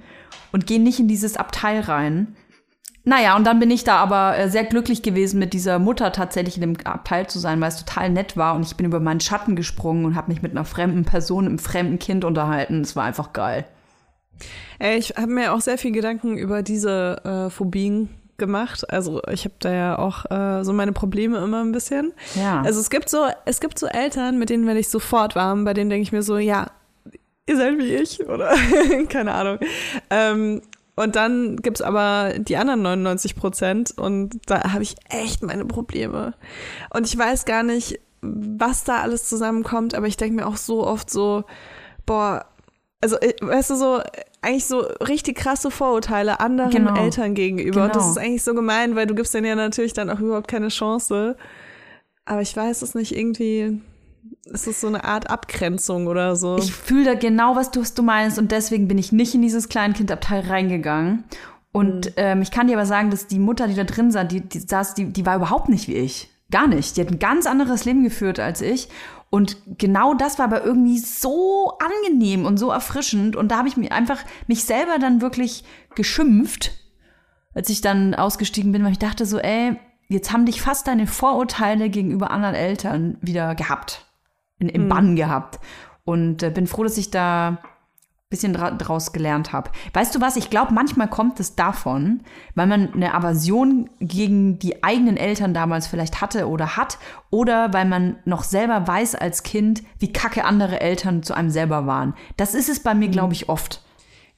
[0.50, 2.34] und gehe nicht in dieses Abteil rein?
[3.04, 6.56] Naja, und dann bin ich da aber äh, sehr glücklich gewesen, mit dieser Mutter tatsächlich
[6.56, 8.56] in dem Abteil zu sein, weil es total nett war.
[8.56, 11.60] Und ich bin über meinen Schatten gesprungen und habe mich mit einer fremden Person, einem
[11.60, 12.80] fremden Kind unterhalten.
[12.80, 13.66] Es war einfach geil.
[14.78, 18.90] Ey, ich habe mir auch sehr viel Gedanken über diese äh, Phobien gemacht.
[18.90, 22.12] Also ich habe da ja auch äh, so meine Probleme immer ein bisschen.
[22.34, 22.62] Ja.
[22.62, 25.74] Also es gibt so, es gibt so Eltern, mit denen werde ich sofort warm, bei
[25.74, 26.66] denen denke ich mir so, ja,
[27.46, 28.54] ihr seid wie ich oder
[29.08, 29.58] keine Ahnung.
[30.10, 30.62] Ähm,
[30.96, 36.34] und dann gibt's aber die anderen 99 Prozent und da habe ich echt meine Probleme.
[36.90, 40.86] Und ich weiß gar nicht, was da alles zusammenkommt, aber ich denke mir auch so
[40.86, 41.44] oft so,
[42.06, 42.46] boah,
[43.00, 44.00] also äh, weißt du so,
[44.42, 46.94] eigentlich so richtig krasse Vorurteile anderen Genau.
[46.96, 47.84] Eltern gegenüber.
[47.84, 48.10] Und das Genau.
[48.12, 51.36] ist eigentlich so gemein, weil du gibst denen ja natürlich dann auch überhaupt keine Chance.
[52.24, 53.80] Aber ich weiß es nicht, irgendwie
[54.46, 56.58] ist es so eine Art Abgrenzung oder so.
[56.58, 59.42] Ich fühle da genau, was du, was du meinst und deswegen bin ich nicht in
[59.42, 61.24] dieses Kleinkindabteil reingegangen.
[61.72, 64.40] Und ähm, ich kann dir aber sagen, dass die Mutter, die da drin saß, die,
[64.40, 66.30] die, saß, die, die war überhaupt nicht wie ich.
[66.50, 66.96] Gar nicht.
[66.96, 68.88] Die hat ein ganz anderes Leben geführt als ich.
[69.30, 73.36] Und genau das war aber irgendwie so angenehm und so erfrischend.
[73.36, 76.72] Und da habe ich mir einfach mich selber dann wirklich geschimpft,
[77.54, 79.78] als ich dann ausgestiegen bin, weil ich dachte so, ey,
[80.08, 84.06] jetzt haben dich fast deine Vorurteile gegenüber anderen Eltern wieder gehabt,
[84.58, 85.58] in, im Bann gehabt.
[86.04, 87.58] Und äh, bin froh, dass ich da
[88.28, 89.70] bisschen dra draus gelernt habe.
[89.92, 90.36] Weißt du was?
[90.36, 92.22] Ich glaube, manchmal kommt es davon,
[92.56, 96.98] weil man eine Aversion gegen die eigenen Eltern damals vielleicht hatte oder hat,
[97.30, 101.86] oder weil man noch selber weiß als Kind, wie kacke andere Eltern zu einem selber
[101.86, 102.14] waren.
[102.36, 103.82] Das ist es bei mir, glaube ich, oft.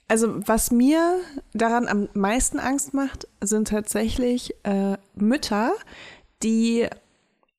[0.06, 1.20] Also was mir
[1.54, 5.72] daran am meisten Angst macht, sind tatsächlich äh, Mütter,
[6.42, 6.88] die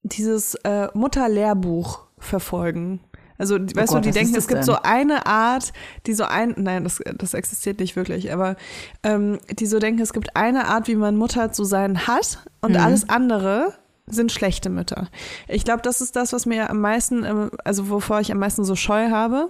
[0.04, 3.00] dieses äh, Mutterlehrbuch verfolgen.
[3.40, 4.66] Also die- weißt Gott, du, die denken, es gibt denn?
[4.66, 5.74] so eine Art,
[6.06, 8.56] die so ein, nein, das, das existiert nicht wirklich, aber
[9.02, 12.74] ähm, die so denken, es gibt eine Art, wie man Mutter zu sein hat und
[12.74, 12.78] Mhm.
[12.82, 13.74] alles andere
[14.06, 15.08] sind schlechte Mütter.
[15.48, 18.64] Ich glaube, das ist das, was mir am meisten, ähm, also wovor ich am meisten
[18.66, 19.50] so Scheu habe.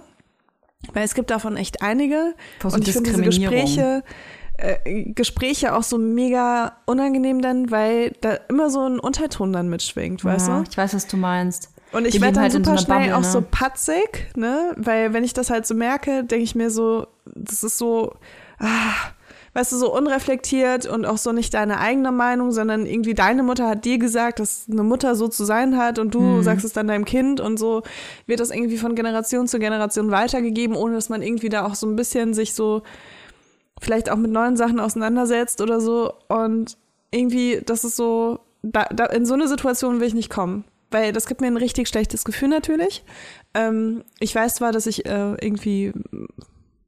[0.94, 2.34] Weil es gibt davon echt einige.
[2.58, 3.22] Vor so und ich finde diese.
[3.40, 4.02] Gespräche,
[4.56, 10.24] äh, Gespräche auch so mega unangenehm dann, weil da immer so ein Unterton dann mitschwingt,
[10.24, 10.64] weißt ja, du?
[10.70, 11.70] Ich weiß, was du meinst.
[11.92, 13.46] Und ich werde dann halt so super einer schnell Bubble, auch so ne?
[13.50, 14.74] patzig, ne?
[14.76, 18.14] Weil wenn ich das halt so merke, denke ich mir so, das ist so,
[18.58, 18.94] ah,
[19.54, 23.66] weißt du, so unreflektiert und auch so nicht deine eigene Meinung, sondern irgendwie deine Mutter
[23.66, 26.42] hat dir gesagt, dass eine Mutter so zu sein hat und du Mhm.
[26.44, 27.82] sagst es dann deinem Kind und so
[28.26, 31.88] wird das irgendwie von Generation zu Generation weitergegeben, ohne dass man irgendwie da auch so
[31.88, 32.82] ein bisschen sich so
[33.80, 36.76] vielleicht auch mit neuen Sachen auseinandersetzt oder so und
[37.10, 40.64] irgendwie, das ist so, da, da, in so eine Situation will ich nicht kommen.
[40.90, 43.04] Weil das gibt mir ein richtig schlechtes Gefühl natürlich.
[43.54, 45.92] Ähm, ich weiß zwar, dass ich äh, irgendwie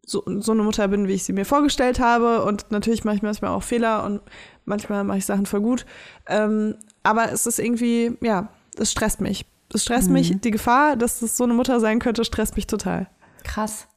[0.05, 2.45] so, so eine Mutter bin, wie ich sie mir vorgestellt habe.
[2.45, 4.20] Und natürlich mache ich manchmal auch Fehler und
[4.65, 5.87] manchmal mache ich Sachen voll gut.
[6.27, 9.47] Ähm, aber es ist irgendwie, ja, es stresst mich.
[9.73, 10.39] Es stresst mich.
[10.41, 13.09] Die Gefahr, dass es so eine Mutter sein könnte, stresst mich total.
[13.43, 13.89] Krass.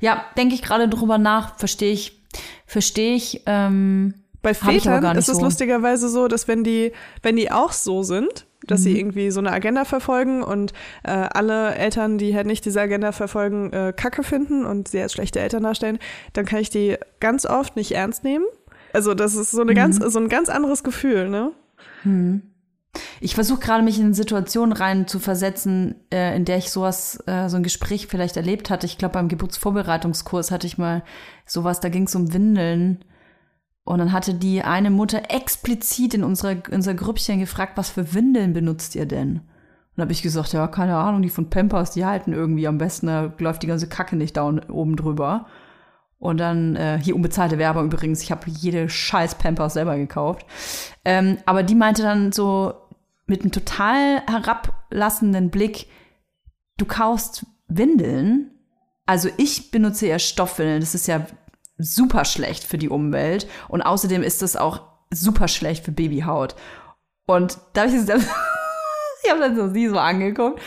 [0.00, 2.22] Ja, denke ich gerade drüber nach, verstehe ich,
[2.66, 3.42] verstehe ich.
[3.46, 5.44] Ähm, Bei ich Vätern nicht ist es so.
[5.44, 6.92] lustigerweise so, dass wenn die,
[7.22, 8.84] wenn die auch so sind, dass Mhm.
[8.84, 10.72] sie irgendwie so eine Agenda verfolgen und
[11.02, 15.12] äh, alle Eltern, die halt nicht diese Agenda verfolgen, äh, Kacke finden und sie als
[15.12, 15.98] schlechte Eltern darstellen,
[16.32, 18.44] dann kann ich die ganz oft nicht ernst nehmen.
[18.92, 20.08] Also das ist so eine ganz, Mhm.
[20.10, 21.52] so ein ganz anderes Gefühl, ne?
[23.20, 27.48] ich versuche gerade mich in Situationen rein zu versetzen, äh, in der ich sowas, äh,
[27.48, 28.86] so ein Gespräch vielleicht erlebt hatte.
[28.86, 31.02] Ich glaube, beim Geburtsvorbereitungskurs hatte ich mal
[31.46, 33.04] sowas, da ging es um Windeln.
[33.84, 38.54] Und dann hatte die eine Mutter explizit in unserer, unser Grüppchen gefragt, was für Windeln
[38.54, 39.42] benutzt ihr denn?
[39.94, 43.06] Und habe ich gesagt, ja, keine Ahnung, die von Pampers, die halten irgendwie am besten,
[43.06, 45.46] da läuft die ganze Kacke nicht da oben drüber.
[46.18, 50.46] Und dann, äh, hier unbezahlte Werbung übrigens, ich habe jede scheiß Pampers selber gekauft.
[51.04, 52.72] Ähm, aber die meinte dann so
[53.26, 55.86] mit einem total herablassenden Blick,
[56.78, 58.50] du kaufst Windeln.
[59.06, 61.26] Also ich benutze ja Stoffwindeln, das ist ja
[61.78, 63.48] super schlecht für die Umwelt.
[63.68, 66.54] Und außerdem ist das auch super schlecht für Babyhaut.
[67.26, 68.02] Und da habe ich,
[69.24, 70.60] ich habe dann so sie so angeguckt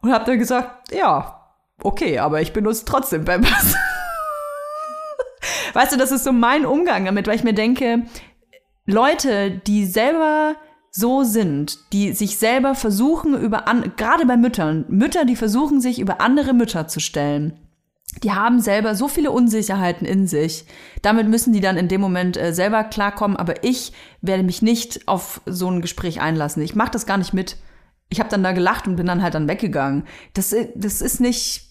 [0.00, 1.44] und habe dann gesagt, ja,
[1.82, 3.74] okay, aber ich benutze trotzdem Pampers.
[5.74, 8.02] Weißt du, das ist so mein Umgang damit, weil ich mir denke,
[8.86, 10.56] Leute, die selber
[10.90, 16.00] so sind, die sich selber versuchen über an, gerade bei Müttern, Mütter, die versuchen sich
[16.00, 17.67] über andere Mütter zu stellen.
[18.22, 20.64] Die haben selber so viele Unsicherheiten in sich.
[21.02, 23.36] Damit müssen die dann in dem Moment äh, selber klarkommen.
[23.36, 26.62] Aber ich werde mich nicht auf so ein Gespräch einlassen.
[26.62, 27.56] Ich mache das gar nicht mit.
[28.08, 30.04] Ich habe dann da gelacht und bin dann halt dann weggegangen.
[30.34, 31.66] Das, i- das ist nicht.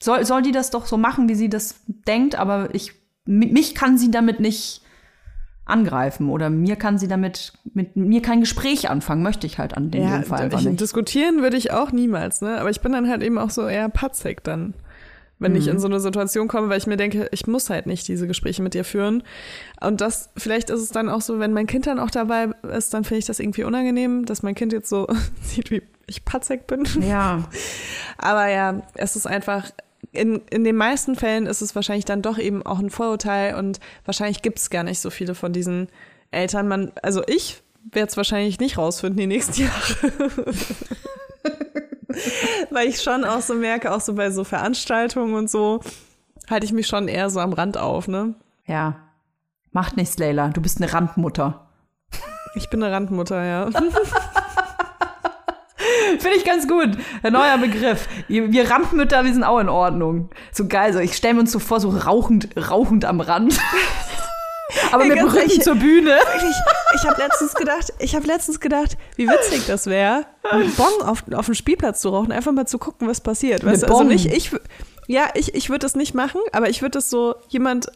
[0.00, 2.92] Soll, soll die das doch so machen, wie sie das denkt, aber ich,
[3.24, 4.82] mi- mich kann sie damit nicht
[5.64, 9.90] angreifen oder mir kann sie damit mit mir kein Gespräch anfangen, möchte ich halt an
[9.90, 10.80] dem Fall einfach ich, nicht.
[10.80, 12.58] diskutieren würde ich auch niemals, ne?
[12.60, 14.74] Aber ich bin dann halt eben auch so eher patzig dann.
[15.38, 18.08] Wenn ich in so eine Situation komme, weil ich mir denke, ich muss halt nicht
[18.08, 19.22] diese Gespräche mit dir führen.
[19.80, 22.92] Und das, vielleicht ist es dann auch so, wenn mein Kind dann auch dabei ist,
[22.92, 25.06] dann finde ich das irgendwie unangenehm, dass mein Kind jetzt so
[25.42, 26.86] sieht, wie ich patzig bin.
[27.02, 27.48] Ja.
[28.18, 29.70] Aber ja, es ist einfach,
[30.12, 33.78] in, in den meisten Fällen ist es wahrscheinlich dann doch eben auch ein Vorurteil und
[34.04, 35.88] wahrscheinlich gibt es gar nicht so viele von diesen
[36.30, 36.66] Eltern.
[36.66, 37.62] Man, also ich
[37.92, 40.54] werde es wahrscheinlich nicht rausfinden die nächsten Jahre.
[42.70, 45.80] Weil ich schon auch so merke, auch so bei so Veranstaltungen und so,
[46.48, 48.34] halte ich mich schon eher so am Rand auf, ne?
[48.66, 48.96] Ja.
[49.72, 50.48] Macht nichts, Leila.
[50.48, 51.66] Du bist eine Randmutter.
[52.54, 53.70] Ich bin eine Randmutter, ja.
[56.18, 56.96] Finde ich ganz gut.
[57.22, 58.08] Ein neuer Begriff.
[58.28, 60.30] Wir Rampmütter, wir sind auch in Ordnung.
[60.52, 60.92] So geil.
[60.92, 63.58] So, ich stelle mir uns so vor, so rauchend, rauchend am Rand.
[64.92, 66.10] Aber mit dem Rücken zur Bühne.
[66.10, 66.54] Wirklich,
[66.94, 71.24] ich habe letztens gedacht, ich habe letztens gedacht, wie witzig das wäre, einen Bon auf,
[71.32, 73.64] auf dem Spielplatz zu rauchen, einfach mal zu gucken, was passiert.
[73.64, 74.08] Weißt also Bon?
[74.08, 74.50] nicht, ich,
[75.06, 77.90] ja, ich, ich würde das nicht machen, aber ich würde das so jemand,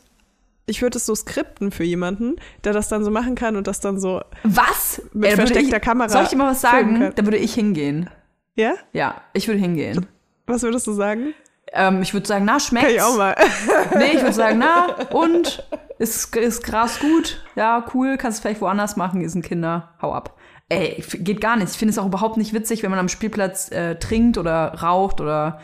[0.67, 3.81] ich würde das so skripten für jemanden, der das dann so machen kann und das
[3.81, 5.03] dann so, Was?
[5.13, 7.13] Mit würde versteckter ich, Kamera Soll ich dir mal was sagen?
[7.15, 8.09] Da würde ich hingehen.
[8.55, 8.75] ja?
[8.93, 10.07] Ja, ich würde hingehen.
[10.47, 11.35] Was würdest du sagen?
[11.75, 12.89] Ähm, ich würde sagen, na, schmeckt's?
[12.89, 13.35] Kann ich auch mal.
[13.97, 15.65] Nee, ich würde sagen, na, und?
[16.03, 17.45] Ist, ist Gras gut?
[17.55, 20.37] Ja, cool, kannst du vielleicht woanders machen, ist ein Kinder, hau ab.
[20.69, 21.71] Ey, geht gar nicht.
[21.71, 25.21] Ich finde es auch überhaupt nicht witzig, wenn man am Spielplatz äh, trinkt oder raucht
[25.21, 25.61] oder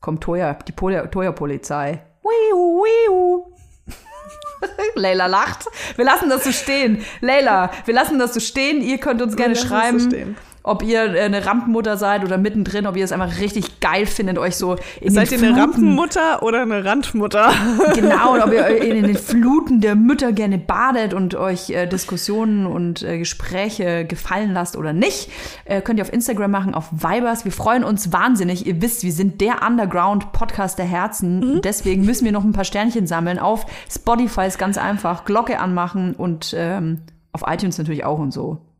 [0.00, 2.02] kommt Toya, die Pol- Toya-Polizei.
[2.22, 3.52] Wiu, wiu.
[4.94, 5.66] Leila lacht.
[5.96, 7.04] Wir lassen das so stehen.
[7.20, 8.80] Leila, wir lassen das so stehen.
[8.82, 10.36] Ihr könnt uns gerne lassen es so schreiben, stehen.
[10.62, 14.38] Ob ihr äh, eine Rampenmutter seid oder mittendrin, ob ihr es einfach richtig geil findet,
[14.38, 17.52] euch so in Seid ihr den eine Fluten Rampenmutter oder eine Randmutter?
[17.94, 22.66] Genau, und ob ihr in den Fluten der Mütter gerne badet und euch äh, Diskussionen
[22.66, 25.30] und äh, Gespräche gefallen lasst oder nicht,
[25.64, 27.44] äh, könnt ihr auf Instagram machen, auf Vibers.
[27.44, 28.66] Wir freuen uns wahnsinnig.
[28.66, 31.60] Ihr wisst, wir sind der Underground-Podcast der Herzen.
[31.62, 33.38] Deswegen müssen wir noch ein paar Sternchen sammeln.
[33.38, 35.24] Auf Spotify ist ganz einfach.
[35.24, 37.00] Glocke anmachen und ähm,
[37.32, 38.58] auf iTunes natürlich auch und so.